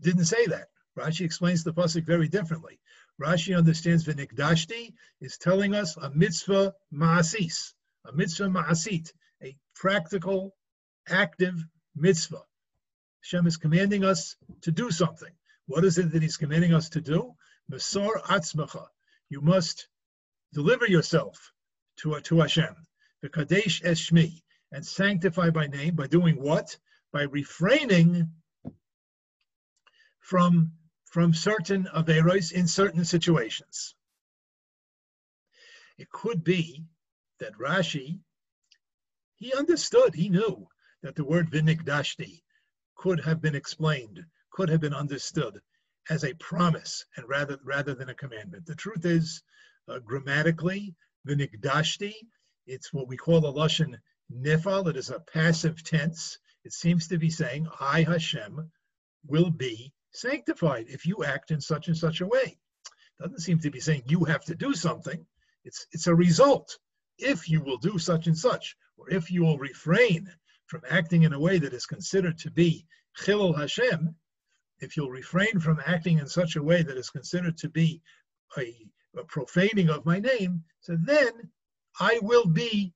didn't 0.00 0.25
say 0.25 0.45
that. 0.47 0.71
Rashi 0.99 1.25
explains 1.25 1.62
the 1.62 1.73
pasuk 1.73 2.05
very 2.05 2.26
differently. 2.26 2.81
Rashi 3.21 3.57
understands 3.57 4.05
v'nikdashti 4.05 4.95
is 5.21 5.37
telling 5.37 5.75
us 5.75 5.97
a 5.99 6.11
mitzvah 6.11 6.75
ma'asis, 6.93 7.75
a 8.07 8.12
mitzvah 8.12 8.49
ma'asit, 8.49 9.12
a 9.43 9.55
practical, 9.75 10.57
active 11.07 11.62
mitzvah. 11.95 12.43
Hashem 13.23 13.47
is 13.47 13.59
commanding 13.59 14.05
us 14.05 14.37
to 14.62 14.73
do 14.73 14.91
something. 14.91 15.33
What 15.67 15.85
is 15.85 15.99
it 15.99 16.11
that 16.12 16.23
He's 16.23 16.39
commanding 16.39 16.73
us 16.73 16.89
to 16.91 17.03
do? 17.03 17.35
Mesor 17.71 18.23
atzmacha. 18.23 18.87
You 19.29 19.43
must 19.43 19.89
deliver 20.55 20.87
yourself 20.87 21.53
to, 21.99 22.19
to 22.21 22.41
Hashem. 22.41 22.75
The 23.21 23.29
Kadesh 23.29 23.83
Eshmi, 23.83 24.43
and 24.73 24.87
sanctify 24.87 25.50
by 25.50 25.67
name 25.67 25.95
by 25.95 26.07
doing 26.07 26.41
what? 26.41 26.79
By 27.12 27.23
refraining 27.25 28.33
from, 30.21 30.73
from 31.11 31.35
certain 31.35 31.85
averos 31.95 32.52
in 32.52 32.67
certain 32.67 33.05
situations. 33.05 33.95
It 35.99 36.09
could 36.11 36.43
be 36.45 36.85
that 37.40 37.59
Rashi, 37.59 38.21
he 39.35 39.52
understood, 39.52 40.14
he 40.14 40.29
knew 40.29 40.69
that 41.02 41.17
the 41.17 41.25
word 41.25 41.50
vinikdashti 41.50 42.43
could 42.95 43.21
have 43.21 43.40
been 43.40 43.55
explained, 43.55 44.25
could 44.52 44.69
have 44.69 44.81
been 44.81 44.95
understood 44.95 45.61
as 46.09 46.25
a 46.25 46.35
promise 46.35 47.05
and 47.17 47.29
rather 47.29 47.59
rather 47.64 47.95
than 47.95 48.09
a 48.09 48.14
commandment. 48.14 48.67
The 48.67 48.75
truth 48.75 49.05
is, 49.05 49.43
uh, 49.88 49.99
grammatically, 49.99 50.95
vinikdashti, 51.26 52.14
it's 52.67 52.93
what 52.93 53.09
we 53.09 53.17
call 53.17 53.45
a 53.47 53.52
lashon 53.52 53.99
nifal. 54.33 54.88
It 54.88 54.97
is 54.97 55.11
a 55.11 55.21
passive 55.21 55.83
tense. 55.83 56.38
It 56.64 56.73
seems 56.73 57.09
to 57.09 57.19
be 57.19 57.31
saying, 57.31 57.69
"I 57.81 58.02
Hashem 58.02 58.71
will 59.26 59.50
be 59.50 59.93
sanctified 60.12 60.87
if 60.88 61.07
you 61.07 61.25
act 61.25 61.50
in 61.50 61.61
such 61.61 61.88
and 61.88 61.97
such 61.97 62.21
a 62.21 62.26
way." 62.26 62.59
Doesn't 63.19 63.40
seem 63.40 63.59
to 63.61 63.71
be 63.71 63.81
saying 63.81 64.05
you 64.07 64.25
have 64.25 64.45
to 64.47 64.55
do 64.55 64.75
something. 64.75 65.26
It's 65.64 65.87
it's 65.93 66.07
a 66.07 66.14
result. 66.14 66.79
If 67.19 67.49
you 67.50 67.62
will 67.62 67.76
do 67.76 67.99
such 67.99 68.26
and 68.26 68.37
such, 68.37 68.76
or 68.97 69.11
if 69.11 69.31
you 69.31 69.43
will 69.43 69.59
refrain 69.59 70.33
from 70.67 70.83
acting 70.88 71.25
in 71.25 71.33
a 71.33 71.40
way 71.40 71.59
that 71.59 71.75
is 71.75 71.85
considered 71.85 72.38
to 72.38 72.50
be 72.50 72.87
chilul 73.19 73.57
Hashem, 73.57 74.14
if 74.81 74.97
you'll 74.97 75.11
refrain 75.11 75.61
from 75.61 75.83
acting 75.85 76.19
in 76.19 76.26
such 76.26 76.57
a 76.57 76.62
way 76.62 76.83
that 76.83 76.97
is 76.97 77.11
considered 77.11 77.59
to 77.59 77.69
be 77.69 78.00
a, 78.57 78.75
a 79.17 79.25
profaning 79.25 79.90
of 79.90 80.07
my 80.07 80.19
name, 80.19 80.64
so 80.81 80.97
then 81.05 81.50
I 81.99 82.19
will 82.23 82.47
be 82.47 82.95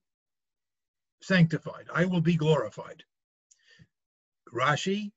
sanctified. 1.20 1.86
I 1.92 2.04
will 2.06 2.20
be 2.20 2.36
glorified. 2.36 3.02
Rashi, 4.52 5.12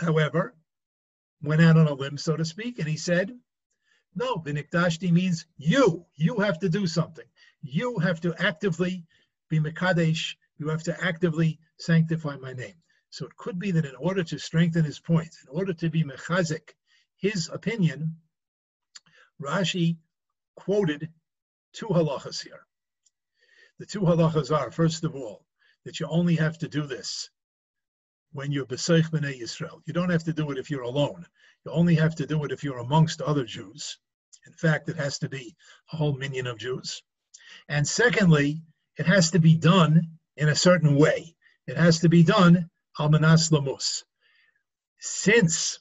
however, 0.00 0.54
went 1.44 1.62
out 1.62 1.76
on 1.76 1.86
a 1.86 1.94
limb, 1.94 2.18
so 2.18 2.36
to 2.36 2.44
speak, 2.44 2.78
and 2.78 2.88
he 2.88 2.96
said, 2.96 3.38
no, 4.14 4.36
Vinikdashti 4.36 5.10
means 5.10 5.46
you. 5.56 6.06
You 6.14 6.38
have 6.38 6.58
to 6.60 6.68
do 6.68 6.86
something. 6.86 7.24
You 7.62 7.98
have 7.98 8.20
to 8.20 8.34
actively 8.40 9.04
be 9.48 9.58
Mekadesh. 9.58 10.36
You 10.58 10.68
have 10.68 10.84
to 10.84 11.04
actively 11.04 11.58
sanctify 11.78 12.36
my 12.36 12.52
name. 12.52 12.76
So 13.10 13.26
it 13.26 13.36
could 13.36 13.58
be 13.58 13.70
that 13.72 13.84
in 13.84 13.94
order 13.94 14.24
to 14.24 14.38
strengthen 14.38 14.84
his 14.84 14.98
point, 14.98 15.36
in 15.42 15.48
order 15.48 15.72
to 15.74 15.88
be 15.88 16.02
mechazik, 16.02 16.74
his 17.16 17.48
opinion, 17.48 18.16
Rashi 19.40 19.98
quoted 20.56 21.12
two 21.72 21.86
halachas 21.86 22.42
here. 22.42 22.66
The 23.78 23.86
two 23.86 24.00
halachas 24.00 24.50
are, 24.50 24.70
first 24.70 25.04
of 25.04 25.14
all, 25.14 25.46
that 25.84 26.00
you 26.00 26.06
only 26.06 26.36
have 26.36 26.58
to 26.58 26.68
do 26.68 26.86
this 26.86 27.30
when 28.34 28.50
you're 28.50 28.66
B'seich 28.66 29.10
B'nai 29.10 29.40
Yisrael. 29.40 29.80
You 29.86 29.92
don't 29.92 30.10
have 30.10 30.24
to 30.24 30.32
do 30.32 30.50
it 30.50 30.58
if 30.58 30.68
you're 30.68 30.82
alone. 30.82 31.24
You 31.64 31.70
only 31.70 31.94
have 31.94 32.16
to 32.16 32.26
do 32.26 32.42
it 32.44 32.50
if 32.50 32.64
you're 32.64 32.78
amongst 32.78 33.22
other 33.22 33.44
Jews. 33.44 33.96
In 34.44 34.52
fact, 34.52 34.88
it 34.88 34.96
has 34.96 35.18
to 35.20 35.28
be 35.28 35.54
a 35.92 35.96
whole 35.96 36.16
minyan 36.16 36.48
of 36.48 36.58
Jews. 36.58 37.00
And 37.68 37.86
secondly, 37.86 38.60
it 38.98 39.06
has 39.06 39.30
to 39.30 39.38
be 39.38 39.56
done 39.56 40.18
in 40.36 40.48
a 40.48 40.54
certain 40.56 40.96
way. 40.96 41.36
It 41.68 41.76
has 41.76 42.00
to 42.00 42.08
be 42.08 42.24
done 42.24 42.68
Almanas 42.98 43.52
Lamus. 43.52 44.02
Since 44.98 45.78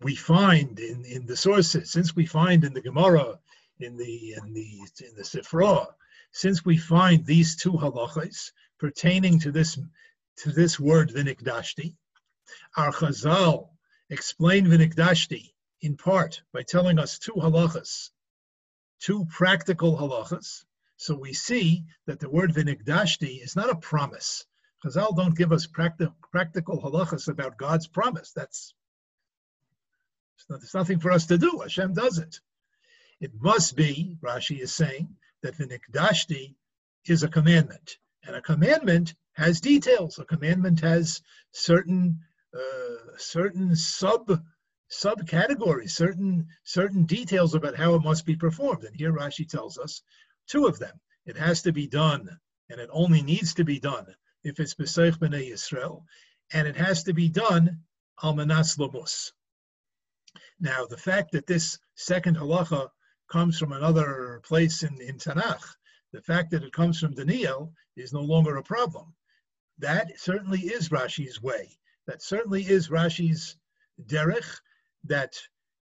we 0.00 0.16
find 0.16 0.80
in, 0.80 1.04
in 1.04 1.26
the 1.26 1.36
sources, 1.36 1.92
since 1.92 2.16
we 2.16 2.24
find 2.24 2.64
in 2.64 2.72
the 2.72 2.80
Gemara, 2.80 3.38
in 3.78 3.98
the 3.98 4.34
in 4.42 4.54
the 4.54 4.88
in 5.06 5.14
the 5.16 5.22
Sifra, 5.22 5.86
since 6.32 6.64
we 6.64 6.78
find 6.78 7.26
these 7.26 7.56
two 7.56 7.72
halachas 7.72 8.52
pertaining 8.78 9.40
to 9.40 9.52
this 9.52 9.78
to 10.38 10.52
this 10.52 10.78
word 10.78 11.10
vinikdashti, 11.10 11.96
our 12.76 12.92
Chazal 12.92 13.70
explained 14.08 14.68
vinikdashti 14.68 15.52
in 15.80 15.96
part 15.96 16.42
by 16.52 16.62
telling 16.62 16.98
us 16.98 17.18
two 17.18 17.32
halachas, 17.32 18.10
two 19.00 19.26
practical 19.26 19.96
halachas. 19.96 20.64
So 20.96 21.16
we 21.16 21.32
see 21.32 21.84
that 22.06 22.20
the 22.20 22.30
word 22.30 22.52
vinikdashti 22.54 23.42
is 23.42 23.56
not 23.56 23.70
a 23.70 23.76
promise. 23.76 24.44
Chazal 24.84 25.16
don't 25.16 25.36
give 25.36 25.52
us 25.52 25.66
practi- 25.66 26.14
practical 26.30 26.80
halachas 26.80 27.28
about 27.28 27.58
God's 27.58 27.86
promise. 27.86 28.32
That's 28.32 28.74
there's 30.48 30.74
nothing 30.74 31.00
for 31.00 31.10
us 31.10 31.26
to 31.26 31.38
do. 31.38 31.60
Hashem 31.62 31.94
does 31.94 32.18
it. 32.18 32.40
It 33.20 33.32
must 33.40 33.76
be, 33.76 34.16
Rashi 34.22 34.60
is 34.60 34.72
saying, 34.72 35.16
that 35.42 35.58
the 35.58 35.66
nikdashti 35.66 36.54
is 37.06 37.22
a 37.22 37.28
commandment, 37.28 37.98
and 38.26 38.36
a 38.36 38.42
commandment 38.42 39.14
has 39.34 39.60
details. 39.60 40.18
A 40.18 40.24
commandment 40.24 40.80
has 40.80 41.22
certain 41.52 42.18
uh, 42.54 43.16
certain 43.16 43.76
sub 43.76 44.42
subcategories, 44.90 45.90
certain 45.90 46.46
certain 46.64 47.04
details 47.04 47.54
about 47.54 47.76
how 47.76 47.94
it 47.94 48.02
must 48.02 48.24
be 48.24 48.36
performed. 48.36 48.84
And 48.84 48.96
here 48.96 49.12
Rashi 49.12 49.48
tells 49.48 49.78
us 49.78 50.02
two 50.46 50.66
of 50.66 50.78
them. 50.78 50.98
It 51.26 51.36
has 51.36 51.62
to 51.62 51.72
be 51.72 51.86
done, 51.86 52.38
and 52.70 52.80
it 52.80 52.88
only 52.92 53.22
needs 53.22 53.54
to 53.54 53.64
be 53.64 53.78
done 53.78 54.06
if 54.44 54.60
it's 54.60 54.74
B'seich 54.74 55.18
B'nai 55.18 55.50
Yisrael, 55.50 56.04
and 56.52 56.66
it 56.66 56.76
has 56.76 57.02
to 57.04 57.12
be 57.12 57.28
done 57.28 57.80
Almanas 58.22 58.78
Lamus. 58.78 59.32
Now, 60.60 60.86
the 60.86 60.96
fact 60.96 61.32
that 61.32 61.46
this 61.46 61.78
second 61.94 62.36
halacha 62.36 62.88
comes 63.28 63.58
from 63.58 63.72
another 63.72 64.40
place 64.44 64.82
in, 64.82 65.00
in 65.00 65.18
Tanakh, 65.18 65.62
the 66.12 66.22
fact 66.22 66.50
that 66.50 66.64
it 66.64 66.72
comes 66.72 66.98
from 66.98 67.14
Daniel 67.14 67.72
is 67.96 68.12
no 68.12 68.22
longer 68.22 68.56
a 68.56 68.62
problem. 68.62 69.14
That 69.78 70.18
certainly 70.18 70.60
is 70.60 70.88
Rashi's 70.88 71.42
way. 71.42 71.78
That 72.06 72.22
certainly 72.22 72.62
is 72.62 72.88
Rashi's 72.88 73.56
derech, 74.06 74.60
that 75.04 75.38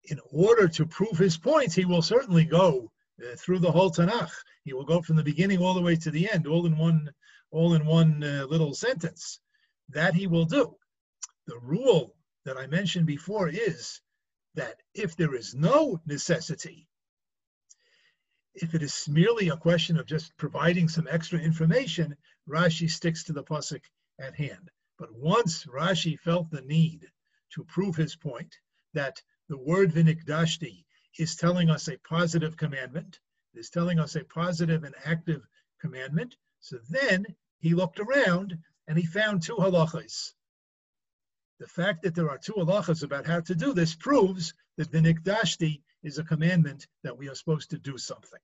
in 0.06 0.20
order 0.32 0.68
to 0.68 0.86
prove 0.86 1.18
his 1.18 1.38
points, 1.38 1.76
he 1.76 1.86
will 1.86 2.02
certainly 2.02 2.46
go 2.46 2.92
uh, 3.22 3.36
through 3.38 3.60
the 3.60 3.72
whole 3.72 3.92
Tanakh. 3.92 4.32
He 4.64 4.74
will 4.74 4.86
go 4.86 5.02
from 5.02 5.16
the 5.16 5.24
beginning 5.24 5.60
all 5.60 5.74
the 5.74 5.82
way 5.82 5.96
to 5.98 6.12
the 6.12 6.30
end, 6.32 6.48
all 6.48 6.66
in 6.66 6.78
one 6.78 7.12
all 7.52 7.74
in 7.74 7.86
one 7.86 8.24
uh, 8.24 8.46
little 8.50 8.74
sentence. 8.74 9.40
That 9.90 10.14
he 10.14 10.28
will 10.28 10.46
do. 10.46 10.76
The 11.48 11.60
rule 11.60 12.16
that 12.44 12.58
I 12.58 12.68
mentioned 12.68 13.06
before 13.06 13.50
is 13.50 14.02
that 14.56 14.82
if 14.94 15.16
there 15.16 15.36
is 15.36 15.54
no 15.54 16.02
necessity, 16.06 16.88
if 18.56 18.74
it 18.74 18.82
is 18.82 19.08
merely 19.10 19.50
a 19.50 19.58
question 19.58 19.98
of 19.98 20.06
just 20.06 20.36
providing 20.38 20.88
some 20.88 21.08
extra 21.10 21.40
information, 21.40 22.16
Rashi 22.48 22.90
sticks 22.90 23.24
to 23.26 23.34
the 23.34 23.44
pasuk 23.44 23.82
at 24.20 24.36
hand. 24.36 24.72
But 24.98 25.14
once 25.14 25.66
Rashi 25.66 26.18
felt 26.20 26.50
the 26.50 26.62
need 26.62 27.06
to 27.52 27.66
prove 27.66 27.96
his 27.96 28.16
point 28.16 28.56
that 28.94 29.22
the 29.50 29.58
word 29.58 29.92
vinikdashti 29.92 30.86
is 31.20 31.36
telling 31.36 31.70
us 31.70 31.90
a 31.90 31.98
positive 32.08 32.56
commandment, 32.56 33.20
is 33.54 33.70
telling 33.70 34.00
us 34.00 34.16
a 34.16 34.24
positive 34.24 34.84
and 34.84 34.96
active 35.04 35.46
commandment, 35.82 36.36
so 36.62 36.78
then 36.90 37.26
he 37.60 37.74
looked 37.74 38.00
around 38.00 38.58
and 38.88 38.98
he 38.98 39.06
found 39.06 39.44
two 39.44 39.56
halachas. 39.56 40.34
The 41.60 41.68
fact 41.68 42.04
that 42.04 42.16
there 42.16 42.30
are 42.30 42.38
two 42.38 42.54
halachas 42.54 43.04
about 43.04 43.26
how 43.26 43.42
to 43.42 43.56
do 43.56 43.74
this 43.74 43.96
proves 43.96 44.54
that 44.78 44.92
the 44.92 45.00
nikdashti 45.00 45.82
is 46.06 46.18
a 46.18 46.24
commandment 46.24 46.88
that 47.04 47.18
we 47.18 47.28
are 47.30 47.36
supposed 47.36 47.70
to 47.72 47.78
do 47.78 47.98
something. 47.98 48.40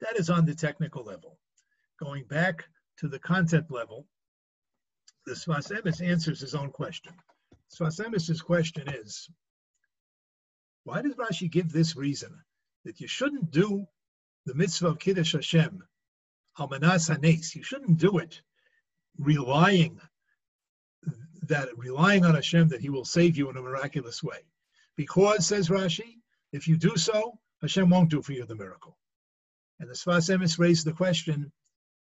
That 0.00 0.16
is 0.16 0.30
on 0.30 0.44
the 0.44 0.54
technical 0.54 1.04
level. 1.04 1.38
Going 1.98 2.24
back 2.24 2.64
to 2.98 3.08
the 3.08 3.18
content 3.18 3.70
level, 3.70 4.06
the 5.26 5.32
Sfas 5.32 5.72
Emes 5.72 6.06
answers 6.06 6.40
his 6.40 6.54
own 6.54 6.70
question. 6.70 7.14
Sfas 7.72 8.00
Emes's 8.04 8.42
question 8.42 8.88
is, 8.88 9.28
why 10.84 11.00
does 11.00 11.14
Rashi 11.14 11.50
give 11.50 11.72
this 11.72 11.96
reason 11.96 12.38
that 12.84 13.00
you 13.00 13.08
shouldn't 13.08 13.50
do 13.50 13.86
the 14.46 14.54
mitzvah 14.54 14.88
of 14.88 14.98
Kiddush 14.98 15.32
Hashem 15.32 15.82
Almanas 16.58 17.08
Hanes. 17.08 17.54
You 17.54 17.62
shouldn't 17.62 17.98
do 17.98 18.18
it 18.18 18.42
relying 19.18 20.00
that 21.42 21.68
relying 21.76 22.24
on 22.24 22.34
Hashem 22.34 22.68
that 22.68 22.80
He 22.80 22.90
will 22.90 23.04
save 23.04 23.36
you 23.36 23.50
in 23.50 23.56
a 23.56 23.62
miraculous 23.62 24.22
way. 24.22 24.38
Because, 24.96 25.46
says 25.46 25.68
Rashi, 25.68 26.18
if 26.52 26.68
you 26.68 26.76
do 26.76 26.96
so, 26.96 27.38
Hashem 27.62 27.90
won't 27.90 28.10
do 28.10 28.22
for 28.22 28.32
you 28.32 28.44
the 28.46 28.54
miracle. 28.54 28.96
And 29.80 29.88
the 29.88 29.94
Sfas 29.94 30.34
Emes 30.34 30.58
raised 30.58 30.86
the 30.86 30.92
question, 30.92 31.50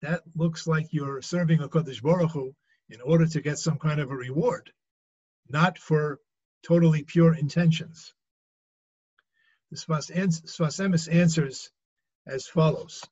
that 0.02 0.24
looks 0.36 0.68
like 0.68 0.88
you're 0.92 1.22
serving 1.22 1.62
a 1.62 1.70
Kodesh 1.70 2.02
Baruch 2.02 2.32
Hu 2.32 2.56
in 2.90 3.00
order 3.02 3.26
to 3.26 3.42
get 3.42 3.58
some 3.58 3.80
kind 3.80 4.02
of 4.02 4.12
a 4.12 4.16
reward. 4.16 4.72
not 5.50 5.78
for 5.78 6.20
totally 6.64 7.04
pure 7.04 7.36
intentions. 7.36 8.14
The 9.72 9.78
Sfas 9.78 10.12
Emes 10.12 11.14
answers 11.14 11.72
as 12.28 12.48
follows. 12.48 13.04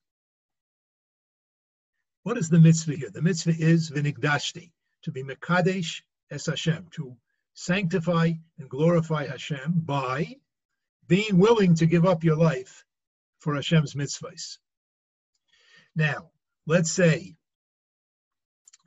What 2.23 2.37
is 2.37 2.49
the 2.49 2.59
mitzvah 2.59 2.95
here? 2.95 3.09
The 3.09 3.21
mitzvah 3.21 3.55
is 3.57 3.89
vinikdashti, 3.89 4.71
to 5.03 5.11
be 5.11 5.23
mekadesh 5.23 6.01
es 6.29 6.45
Hashem, 6.45 6.87
to 6.91 7.17
sanctify 7.53 8.31
and 8.57 8.69
glorify 8.69 9.27
Hashem 9.27 9.81
by 9.85 10.35
being 11.07 11.37
willing 11.37 11.75
to 11.75 11.85
give 11.85 12.05
up 12.05 12.23
your 12.23 12.37
life 12.37 12.85
for 13.39 13.55
Hashem's 13.55 13.95
mitzvahs. 13.95 14.57
Now, 15.95 16.31
let's 16.65 16.91
say 16.91 17.35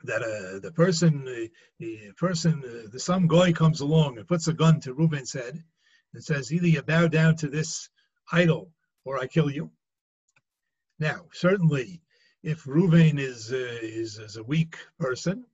that 0.04 0.22
uh, 0.22 0.60
the 0.60 0.72
person, 0.72 1.26
uh, 1.26 1.48
the 1.78 2.12
person, 2.16 2.62
uh, 2.64 2.88
the 2.90 3.00
some 3.00 3.26
guy 3.26 3.52
comes 3.52 3.80
along 3.80 4.18
and 4.18 4.28
puts 4.28 4.48
a 4.48 4.52
gun 4.52 4.80
to 4.80 4.94
Reuben's 4.94 5.32
head 5.32 5.62
and 6.12 6.24
says, 6.24 6.52
either 6.52 6.66
you 6.66 6.82
bow 6.82 7.08
down 7.08 7.36
to 7.36 7.48
this 7.48 7.88
idol 8.32 8.70
or 9.04 9.18
I 9.18 9.26
kill 9.26 9.50
you. 9.50 9.70
Now, 10.98 11.26
certainly, 11.32 12.00
if 12.42 12.64
Reuven 12.64 13.18
is, 13.18 13.52
uh, 13.52 13.78
is 13.82 14.18
is 14.18 14.36
a 14.36 14.44
weak 14.44 14.76
person, 14.98 15.44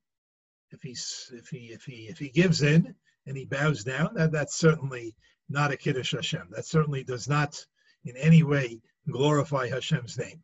if 0.72 0.82
he's 0.82 1.30
if 1.34 1.48
he 1.48 1.72
if 1.72 1.84
he 1.84 2.08
if 2.08 2.18
he 2.18 2.28
gives 2.28 2.62
in 2.62 2.94
and 3.26 3.36
he 3.36 3.44
bows 3.44 3.84
down, 3.84 4.14
that, 4.14 4.32
that's 4.32 4.56
certainly 4.56 5.14
not 5.48 5.72
a 5.72 5.76
kiddush 5.76 6.12
Hashem. 6.12 6.48
That 6.50 6.66
certainly 6.66 7.04
does 7.04 7.28
not 7.28 7.64
in 8.04 8.16
any 8.16 8.42
way 8.42 8.80
glorify 9.10 9.68
Hashem's 9.68 10.18
name. 10.18 10.42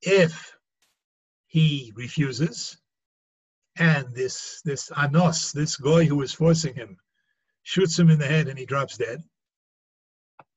If 0.00 0.56
he 1.46 1.92
refuses, 1.96 2.78
and 3.76 4.14
this 4.14 4.60
this 4.64 4.90
anos, 4.96 5.52
this 5.52 5.76
guy 5.76 6.04
who 6.04 6.22
is 6.22 6.32
forcing 6.32 6.74
him, 6.74 6.98
shoots 7.62 7.98
him 7.98 8.10
in 8.10 8.18
the 8.18 8.26
head 8.26 8.48
and 8.48 8.58
he 8.58 8.66
drops 8.66 8.96
dead. 8.96 9.22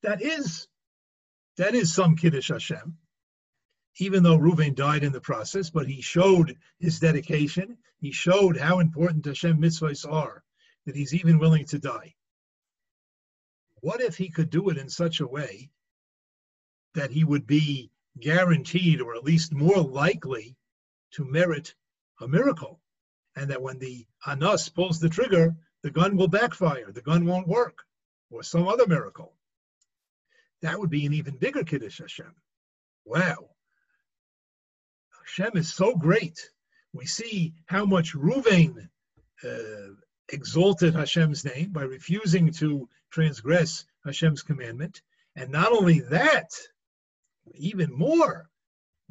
That 0.04 0.22
is 0.22 0.68
that 1.58 1.76
is 1.76 1.94
some 1.94 2.16
kiddush 2.16 2.50
Hashem. 2.50 2.98
Even 3.98 4.24
though 4.24 4.38
Reuven 4.38 4.74
died 4.74 5.04
in 5.04 5.12
the 5.12 5.22
process, 5.22 5.70
but 5.70 5.88
he 5.88 6.02
showed 6.02 6.58
his 6.80 7.00
dedication. 7.00 7.78
He 8.00 8.12
showed 8.12 8.58
how 8.58 8.80
important 8.80 9.26
Hashem 9.26 9.62
mitzvahs 9.62 10.10
are, 10.10 10.44
that 10.86 10.96
he's 10.96 11.14
even 11.14 11.40
willing 11.40 11.66
to 11.66 11.80
die. 11.80 12.16
What 13.82 14.02
if 14.02 14.18
he 14.18 14.30
could 14.30 14.50
do 14.50 14.70
it 14.70 14.78
in 14.78 14.90
such 14.90 15.20
a 15.20 15.28
way 15.28 15.72
that 16.94 17.12
he 17.12 17.24
would 17.24 17.48
be 17.48 17.92
guaranteed, 18.20 19.02
or 19.02 19.16
at 19.16 19.24
least 19.24 19.54
more 19.54 19.82
likely, 19.82 20.56
to 21.12 21.26
merit 21.26 21.76
a 22.20 22.28
miracle, 22.28 22.82
and 23.36 23.50
that 23.50 23.62
when 23.62 23.80
the 23.80 24.06
Anas 24.26 24.70
pulls 24.70 25.00
the 25.00 25.10
trigger, 25.10 25.56
the 25.82 25.92
gun 25.92 26.16
will 26.16 26.28
backfire, 26.28 26.92
the 26.92 27.02
gun 27.02 27.26
won't 27.26 27.48
work, 27.48 27.84
or 28.30 28.44
some 28.44 28.68
other 28.68 28.88
miracle. 28.88 29.36
That 30.62 30.80
would 30.80 30.90
be 30.90 31.06
an 31.06 31.14
even 31.14 31.38
bigger 31.38 31.64
Kiddush 31.64 32.00
Hashem. 32.00 32.36
Wow. 33.06 33.51
Hashem 35.38 35.56
is 35.56 35.74
so 35.74 35.96
great. 35.96 36.50
We 36.92 37.06
see 37.06 37.54
how 37.66 37.86
much 37.86 38.14
Ruvain 38.14 38.90
uh, 39.44 39.94
exalted 40.30 40.94
Hashem's 40.94 41.46
name 41.46 41.72
by 41.72 41.84
refusing 41.84 42.52
to 42.54 42.90
transgress 43.12 43.86
Hashem's 44.06 44.44
commandment. 44.44 45.02
And 45.38 45.50
not 45.50 45.72
only 45.72 46.02
that, 46.02 46.50
even 47.54 47.94
more, 47.94 48.50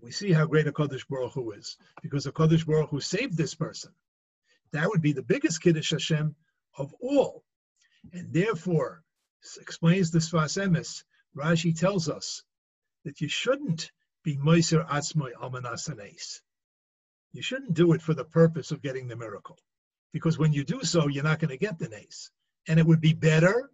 we 0.02 0.11
see 0.11 0.30
how 0.30 0.44
great 0.44 0.66
a 0.66 0.72
Kodesh 0.72 1.09
Baruch 1.09 1.33
Hu 1.33 1.52
is, 1.52 1.78
because 2.02 2.26
a 2.26 2.33
Kodesh 2.33 2.66
Baruch 2.66 2.90
Hu 2.90 3.00
saved 3.00 3.37
this 3.37 3.54
person. 3.54 3.92
That 4.72 4.88
would 4.88 5.00
be 5.00 5.12
the 5.12 5.22
biggest 5.22 5.62
Kiddush 5.62 5.92
Hashem 5.92 6.35
of 6.76 6.94
all. 7.00 7.44
And 8.12 8.30
therefore, 8.30 9.02
explains 9.59 10.11
the 10.11 10.18
Sfas 10.18 10.62
Emes, 10.62 11.02
Rashi 11.35 11.78
tells 11.78 12.11
us 12.11 12.42
that 13.04 13.22
you 13.22 13.28
shouldn't 13.28 13.90
be 14.22 14.37
Almanasanes. 14.37 16.40
You 17.33 17.42
shouldn't 17.42 17.74
do 17.74 17.92
it 17.92 18.02
for 18.02 18.14
the 18.14 18.24
purpose 18.24 18.70
of 18.70 18.83
getting 18.83 19.09
the 19.09 19.16
miracle. 19.16 19.59
Because 20.12 20.38
when 20.38 20.52
you 20.52 20.64
do 20.64 20.83
so, 20.83 21.09
you're 21.09 21.22
not 21.22 21.38
going 21.38 21.50
to 21.50 21.56
get 21.56 21.78
the 21.78 21.88
nace. 21.88 22.30
And 22.68 22.80
it 22.80 22.87
would 22.87 23.00
be 23.00 23.12
better, 23.12 23.70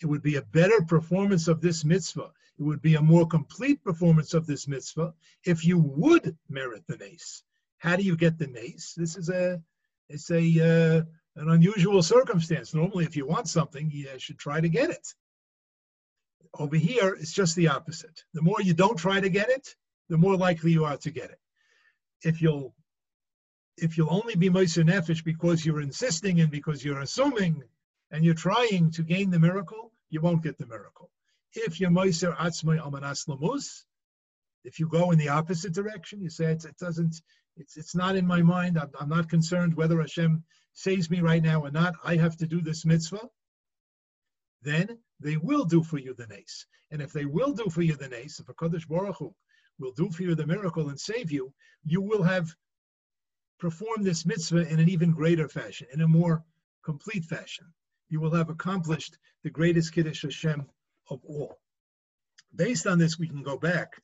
it 0.00 0.06
would 0.06 0.22
be 0.22 0.36
a 0.36 0.42
better 0.42 0.82
performance 0.82 1.48
of 1.48 1.60
this 1.60 1.84
mitzvah 1.84 2.30
it 2.60 2.64
would 2.64 2.82
be 2.82 2.96
a 2.96 3.00
more 3.00 3.26
complete 3.26 3.82
performance 3.82 4.34
of 4.34 4.46
this 4.46 4.68
mitzvah 4.68 5.14
if 5.44 5.64
you 5.64 5.78
would 5.78 6.36
merit 6.50 6.86
the 6.86 6.98
nace. 6.98 7.42
How 7.78 7.96
do 7.96 8.02
you 8.02 8.18
get 8.18 8.38
the 8.38 8.48
nace? 8.48 8.92
This 8.94 9.16
is 9.16 9.30
a 9.30 9.62
it's 10.10 10.30
a 10.30 10.42
uh, 10.42 11.02
an 11.36 11.48
unusual 11.48 12.02
circumstance. 12.02 12.74
Normally, 12.74 13.06
if 13.06 13.16
you 13.16 13.26
want 13.26 13.48
something, 13.48 13.90
you 13.90 14.08
should 14.18 14.38
try 14.38 14.60
to 14.60 14.68
get 14.68 14.90
it. 14.90 15.14
Over 16.52 16.76
here, 16.76 17.16
it's 17.18 17.32
just 17.32 17.56
the 17.56 17.68
opposite. 17.68 18.24
The 18.34 18.42
more 18.42 18.60
you 18.60 18.74
don't 18.74 18.98
try 18.98 19.20
to 19.20 19.30
get 19.30 19.48
it, 19.48 19.74
the 20.10 20.18
more 20.18 20.36
likely 20.36 20.72
you 20.72 20.84
are 20.84 20.98
to 20.98 21.10
get 21.10 21.30
it. 21.30 21.38
If 22.22 22.42
you'll 22.42 22.74
if 23.78 23.96
you'll 23.96 24.12
only 24.12 24.34
be 24.34 24.50
Moser 24.50 24.84
Nefesh 24.84 25.24
because 25.24 25.64
you're 25.64 25.80
insisting 25.80 26.40
and 26.40 26.50
because 26.50 26.84
you're 26.84 27.00
assuming 27.00 27.62
and 28.10 28.22
you're 28.22 28.34
trying 28.34 28.90
to 28.90 29.02
gain 29.02 29.30
the 29.30 29.38
miracle, 29.38 29.92
you 30.10 30.20
won't 30.20 30.42
get 30.42 30.58
the 30.58 30.66
miracle. 30.66 31.10
If 31.54 31.80
you're 31.80 31.90
Moiser 31.90 32.36
Atzmai 32.36 32.78
Amanas 32.78 33.26
Lamus, 33.26 33.84
if 34.64 34.78
you 34.78 34.86
go 34.86 35.12
in 35.12 35.18
the 35.18 35.30
opposite 35.30 35.72
direction, 35.72 36.20
you 36.20 36.28
say 36.28 36.52
it, 36.52 36.64
it 36.66 36.76
doesn't, 36.76 37.22
it's, 37.56 37.78
it's 37.78 37.94
not 37.94 38.16
in 38.16 38.26
my 38.26 38.42
mind, 38.42 38.78
I'm, 38.78 38.90
I'm 39.00 39.08
not 39.08 39.30
concerned 39.30 39.74
whether 39.74 39.98
Hashem 39.98 40.44
saves 40.74 41.08
me 41.08 41.20
right 41.20 41.42
now 41.42 41.62
or 41.62 41.70
not, 41.70 41.94
I 42.04 42.16
have 42.16 42.36
to 42.38 42.46
do 42.46 42.60
this 42.60 42.84
mitzvah, 42.84 43.30
then 44.62 44.98
they 45.20 45.38
will 45.38 45.64
do 45.64 45.82
for 45.82 45.98
you 45.98 46.12
the 46.12 46.26
nace. 46.26 46.66
And 46.90 47.00
if 47.00 47.12
they 47.12 47.24
will 47.24 47.54
do 47.54 47.70
for 47.70 47.80
you 47.80 47.96
the 47.96 48.08
nace, 48.08 48.40
if 48.40 48.48
a 48.48 48.54
Kaddish 48.54 48.86
Baruch 48.86 49.16
Hu 49.16 49.34
will 49.80 49.92
do 49.92 50.10
for 50.10 50.22
you 50.22 50.34
the 50.34 50.46
miracle 50.46 50.88
and 50.88 51.00
save 51.00 51.32
you, 51.32 51.52
you 51.84 52.00
will 52.00 52.22
have 52.22 52.54
performed 53.58 54.04
this 54.04 54.24
mitzvah 54.24 54.68
in 54.68 54.78
an 54.78 54.88
even 54.88 55.12
greater 55.12 55.48
fashion, 55.48 55.86
in 55.92 56.00
a 56.00 56.08
more 56.08 56.44
complete 56.82 57.24
fashion. 57.24 57.66
You 58.08 58.20
will 58.20 58.34
have 58.34 58.50
accomplished 58.50 59.18
the 59.42 59.50
greatest 59.50 59.92
Kiddush 59.92 60.22
Hashem 60.22 60.66
of 61.10 61.24
all. 61.24 61.58
Based 62.54 62.86
on 62.86 62.98
this, 62.98 63.18
we 63.18 63.28
can 63.28 63.42
go 63.42 63.56
back 63.56 64.00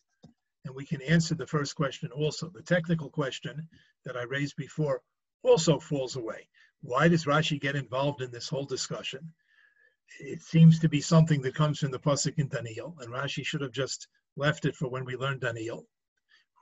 and 0.65 0.75
we 0.75 0.85
can 0.85 1.03
answer 1.03 1.35
the 1.35 1.47
first 1.47 1.75
question 1.77 2.11
also. 2.13 2.49
The 2.49 2.63
technical 2.63 3.11
question 3.11 3.69
that 4.05 4.17
I 4.17 4.23
raised 4.23 4.57
before 4.57 5.03
also 5.43 5.79
falls 5.79 6.17
away. 6.17 6.49
Why 6.83 7.09
does 7.09 7.25
Rashi 7.25 7.61
get 7.61 7.77
involved 7.77 8.23
in 8.23 8.31
this 8.31 8.49
whole 8.49 8.67
discussion? 8.67 9.33
It 10.21 10.43
seems 10.43 10.79
to 10.81 10.89
be 10.89 11.01
something 11.01 11.43
that 11.43 11.55
comes 11.55 11.79
from 11.79 11.91
the 11.91 11.99
Pasuk 11.99 12.39
in 12.39 12.49
Daniel, 12.49 12.97
and 13.01 13.13
Rashi 13.13 13.45
should 13.45 13.61
have 13.61 13.73
just 13.73 14.09
left 14.37 14.65
it 14.65 14.77
for 14.77 14.89
when 14.89 15.05
we 15.05 15.17
learn 15.17 15.39
Daniel. 15.39 15.87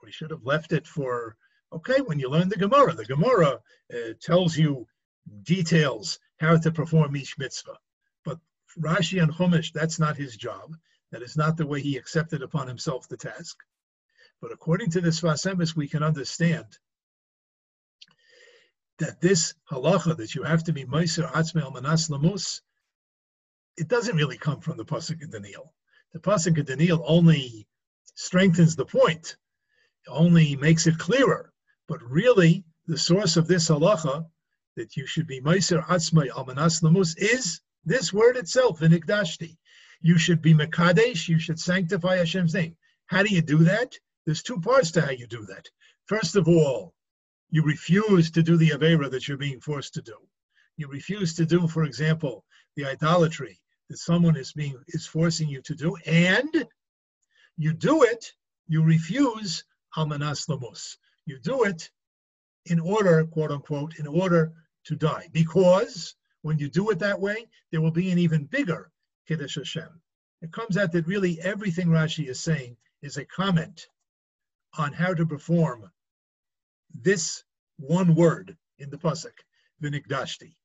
We 0.03 0.11
should 0.11 0.31
have 0.31 0.45
left 0.45 0.71
it 0.71 0.85
for, 0.85 1.37
okay, 1.71 2.01
when 2.01 2.19
you 2.19 2.29
learn 2.29 2.49
the 2.49 2.57
Gemara. 2.57 2.93
The 2.93 3.05
Gemara 3.05 3.59
uh, 3.93 4.13
tells 4.21 4.57
you 4.57 4.87
details 5.43 6.19
how 6.37 6.57
to 6.57 6.71
perform 6.71 7.15
each 7.15 7.37
mitzvah. 7.37 7.77
But 8.23 8.39
Rashi 8.79 9.21
and 9.21 9.33
Chumash, 9.33 9.71
that's 9.71 9.99
not 9.99 10.17
his 10.17 10.35
job. 10.35 10.75
That 11.11 11.21
is 11.21 11.37
not 11.37 11.57
the 11.57 11.65
way 11.65 11.81
he 11.81 11.97
accepted 11.97 12.41
upon 12.41 12.67
himself 12.67 13.07
the 13.07 13.17
task. 13.17 13.57
But 14.41 14.51
according 14.51 14.91
to 14.91 15.01
this 15.01 15.21
Sfas 15.21 15.49
Emes, 15.51 15.75
we 15.75 15.87
can 15.87 16.03
understand 16.03 16.65
that 18.99 19.21
this 19.21 19.53
halacha 19.71 20.17
that 20.17 20.35
you 20.35 20.43
have 20.43 20.63
to 20.65 20.73
be 20.73 20.85
Meiser 20.85 21.29
Atzmei 21.31 21.71
Manas 21.73 22.09
Lamus, 22.09 22.61
it 23.77 23.87
doesn't 23.87 24.15
really 24.15 24.37
come 24.37 24.61
from 24.61 24.77
the 24.77 24.85
Pasuk 24.85 25.21
of 25.23 25.31
Daniel. 25.31 25.73
The 26.13 26.19
Pasuk 26.19 26.57
of 26.59 26.65
Daniel 26.65 27.03
only 27.05 27.67
strengthens 28.15 28.75
the 28.75 28.85
point, 28.85 29.35
only 30.07 30.55
makes 30.55 30.87
it 30.87 30.97
clearer. 30.97 31.51
But 31.87 32.01
really, 32.01 32.63
the 32.87 32.97
source 32.97 33.35
of 33.35 33.47
this 33.47 33.69
halacha 33.69 34.25
that 34.75 34.95
you 34.95 35.05
should 35.05 35.27
be 35.27 35.41
Meiser 35.41 35.85
Atzmei 35.85 36.29
Manas 36.47 36.81
Lamus 36.81 37.17
is 37.17 37.61
this 37.83 38.13
word 38.13 38.37
itself, 38.37 38.79
Vinikdashti. 38.79 39.57
You 40.01 40.17
should 40.17 40.41
be 40.41 40.53
Mekadesh, 40.53 41.27
you 41.27 41.39
should 41.39 41.59
sanctify 41.59 42.17
Hashem's 42.17 42.53
name. 42.53 42.77
How 43.07 43.23
do 43.23 43.33
you 43.33 43.41
do 43.41 43.59
that? 43.65 43.97
There's 44.25 44.43
two 44.43 44.59
parts 44.59 44.91
to 44.91 45.01
how 45.01 45.11
you 45.11 45.27
do 45.27 45.45
that. 45.47 45.69
First 46.05 46.35
of 46.35 46.47
all, 46.47 46.93
you 47.49 47.61
refuse 47.63 48.31
to 48.31 48.43
do 48.43 48.57
the 48.57 48.69
Avera 48.69 49.09
that 49.11 49.27
you're 49.27 49.37
being 49.37 49.59
forced 49.59 49.93
to 49.95 50.01
do. 50.01 50.15
You 50.77 50.87
refuse 50.87 51.33
to 51.35 51.45
do, 51.45 51.67
for 51.67 51.83
example, 51.83 52.45
the 52.75 52.85
idolatry 52.85 53.59
that 53.89 53.97
someone 53.97 54.35
is 54.35 54.53
being 54.53 54.77
is 54.87 55.05
forcing 55.05 55.47
you 55.47 55.61
to 55.61 55.75
do, 55.75 55.95
and 56.05 56.67
you 57.57 57.73
do 57.73 58.03
it, 58.03 58.33
you 58.67 58.83
refuse 58.83 59.63
Hamanas 59.95 60.47
Lamus. 60.47 60.97
You 61.25 61.39
do 61.39 61.63
it 61.63 61.89
in 62.65 62.79
order, 62.79 63.25
quote 63.25 63.51
unquote, 63.51 63.99
in 63.99 64.07
order 64.07 64.53
to 64.85 64.95
die. 64.95 65.27
Because 65.31 66.15
when 66.41 66.59
you 66.59 66.69
do 66.69 66.89
it 66.89 66.99
that 66.99 67.19
way, 67.19 67.47
there 67.71 67.81
will 67.81 67.91
be 67.91 68.11
an 68.11 68.19
even 68.19 68.45
bigger 68.45 68.91
Kiddush 69.27 69.55
Hashem. 69.55 70.01
It 70.41 70.51
comes 70.51 70.77
out 70.77 70.91
that 70.91 71.07
really 71.07 71.39
everything 71.41 71.87
Rashi 71.87 72.27
is 72.27 72.39
saying 72.39 72.77
is 73.01 73.17
a 73.17 73.25
comment 73.25 73.87
on 74.77 74.93
how 74.93 75.13
to 75.13 75.25
perform 75.25 75.89
this 76.93 77.43
one 77.77 78.15
word 78.15 78.55
in 78.79 78.89
the 78.89 78.97
pasuk, 78.97 79.33
v'nikdashti. 79.81 80.55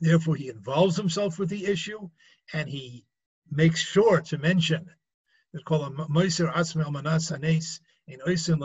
And 0.00 0.10
therefore, 0.10 0.36
he 0.36 0.48
involves 0.48 0.96
himself 0.96 1.38
with 1.38 1.48
the 1.48 1.66
issue 1.66 2.10
and 2.52 2.68
he 2.68 3.06
makes 3.50 3.80
sure 3.80 4.20
to 4.20 4.38
mention 4.38 4.90
it's 5.52 5.62
called 5.64 5.86
a 5.86 6.08
Moiser 6.08 6.52
Atzme 6.52 6.84
Almanas 6.84 7.30
Hanes 7.30 7.80
in 8.06 8.20
Oisin 8.26 8.58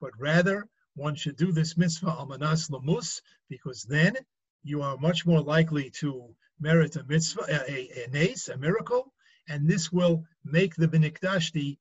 but 0.00 0.18
rather 0.18 0.68
one 0.94 1.14
should 1.14 1.36
do 1.36 1.52
this 1.52 1.76
mitzvah 1.76 2.12
Almanas 2.12 2.70
Lamus 2.70 3.20
because 3.48 3.82
then 3.84 4.16
you 4.62 4.80
are 4.82 4.96
much 4.96 5.26
more 5.26 5.42
likely 5.42 5.90
to 5.90 6.34
merit 6.58 6.96
a 6.96 7.04
mitzvah, 7.04 7.44
a, 7.48 7.70
a, 7.70 8.10
a 8.14 8.34
a 8.52 8.56
miracle, 8.56 9.12
and 9.48 9.68
this 9.68 9.92
will 9.92 10.24
make 10.44 10.74
the 10.74 10.88
Benikdashti 10.88 11.78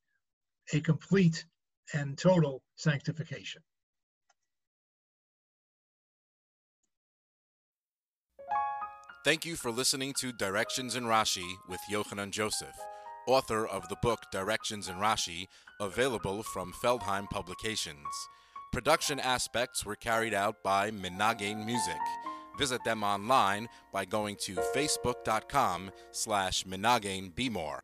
a 0.74 0.82
complete 0.82 1.46
and 1.94 2.18
total 2.18 2.64
sanctification. 2.76 3.64
Thank 9.28 9.46
you 9.46 9.58
for 9.58 9.72
listening 9.72 10.14
to 10.22 10.32
Directions 10.32 10.96
in 10.96 11.04
Rashi 11.04 11.56
with 11.68 11.82
Yochanan 11.92 12.32
Joseph, 12.32 12.78
author 13.28 13.68
of 13.68 13.86
the 13.90 13.98
book 14.02 14.20
Directions 14.32 14.88
in 14.88 14.96
Rashi, 14.96 15.48
available 15.82 16.44
from 16.44 16.72
Feldheim 16.72 17.30
Publications. 17.30 18.08
Production 18.72 19.20
aspects 19.20 19.86
were 19.86 19.98
carried 19.98 20.34
out 20.34 20.64
by 20.64 20.92
Menagin 20.92 21.66
Music. 21.66 22.00
Visit 22.58 22.80
them 22.86 23.04
online 23.04 23.68
by 23.92 24.06
going 24.06 24.38
to 24.44 24.56
facebook.com 24.74 25.92
slash 26.14 26.64
Bmore. 26.64 27.80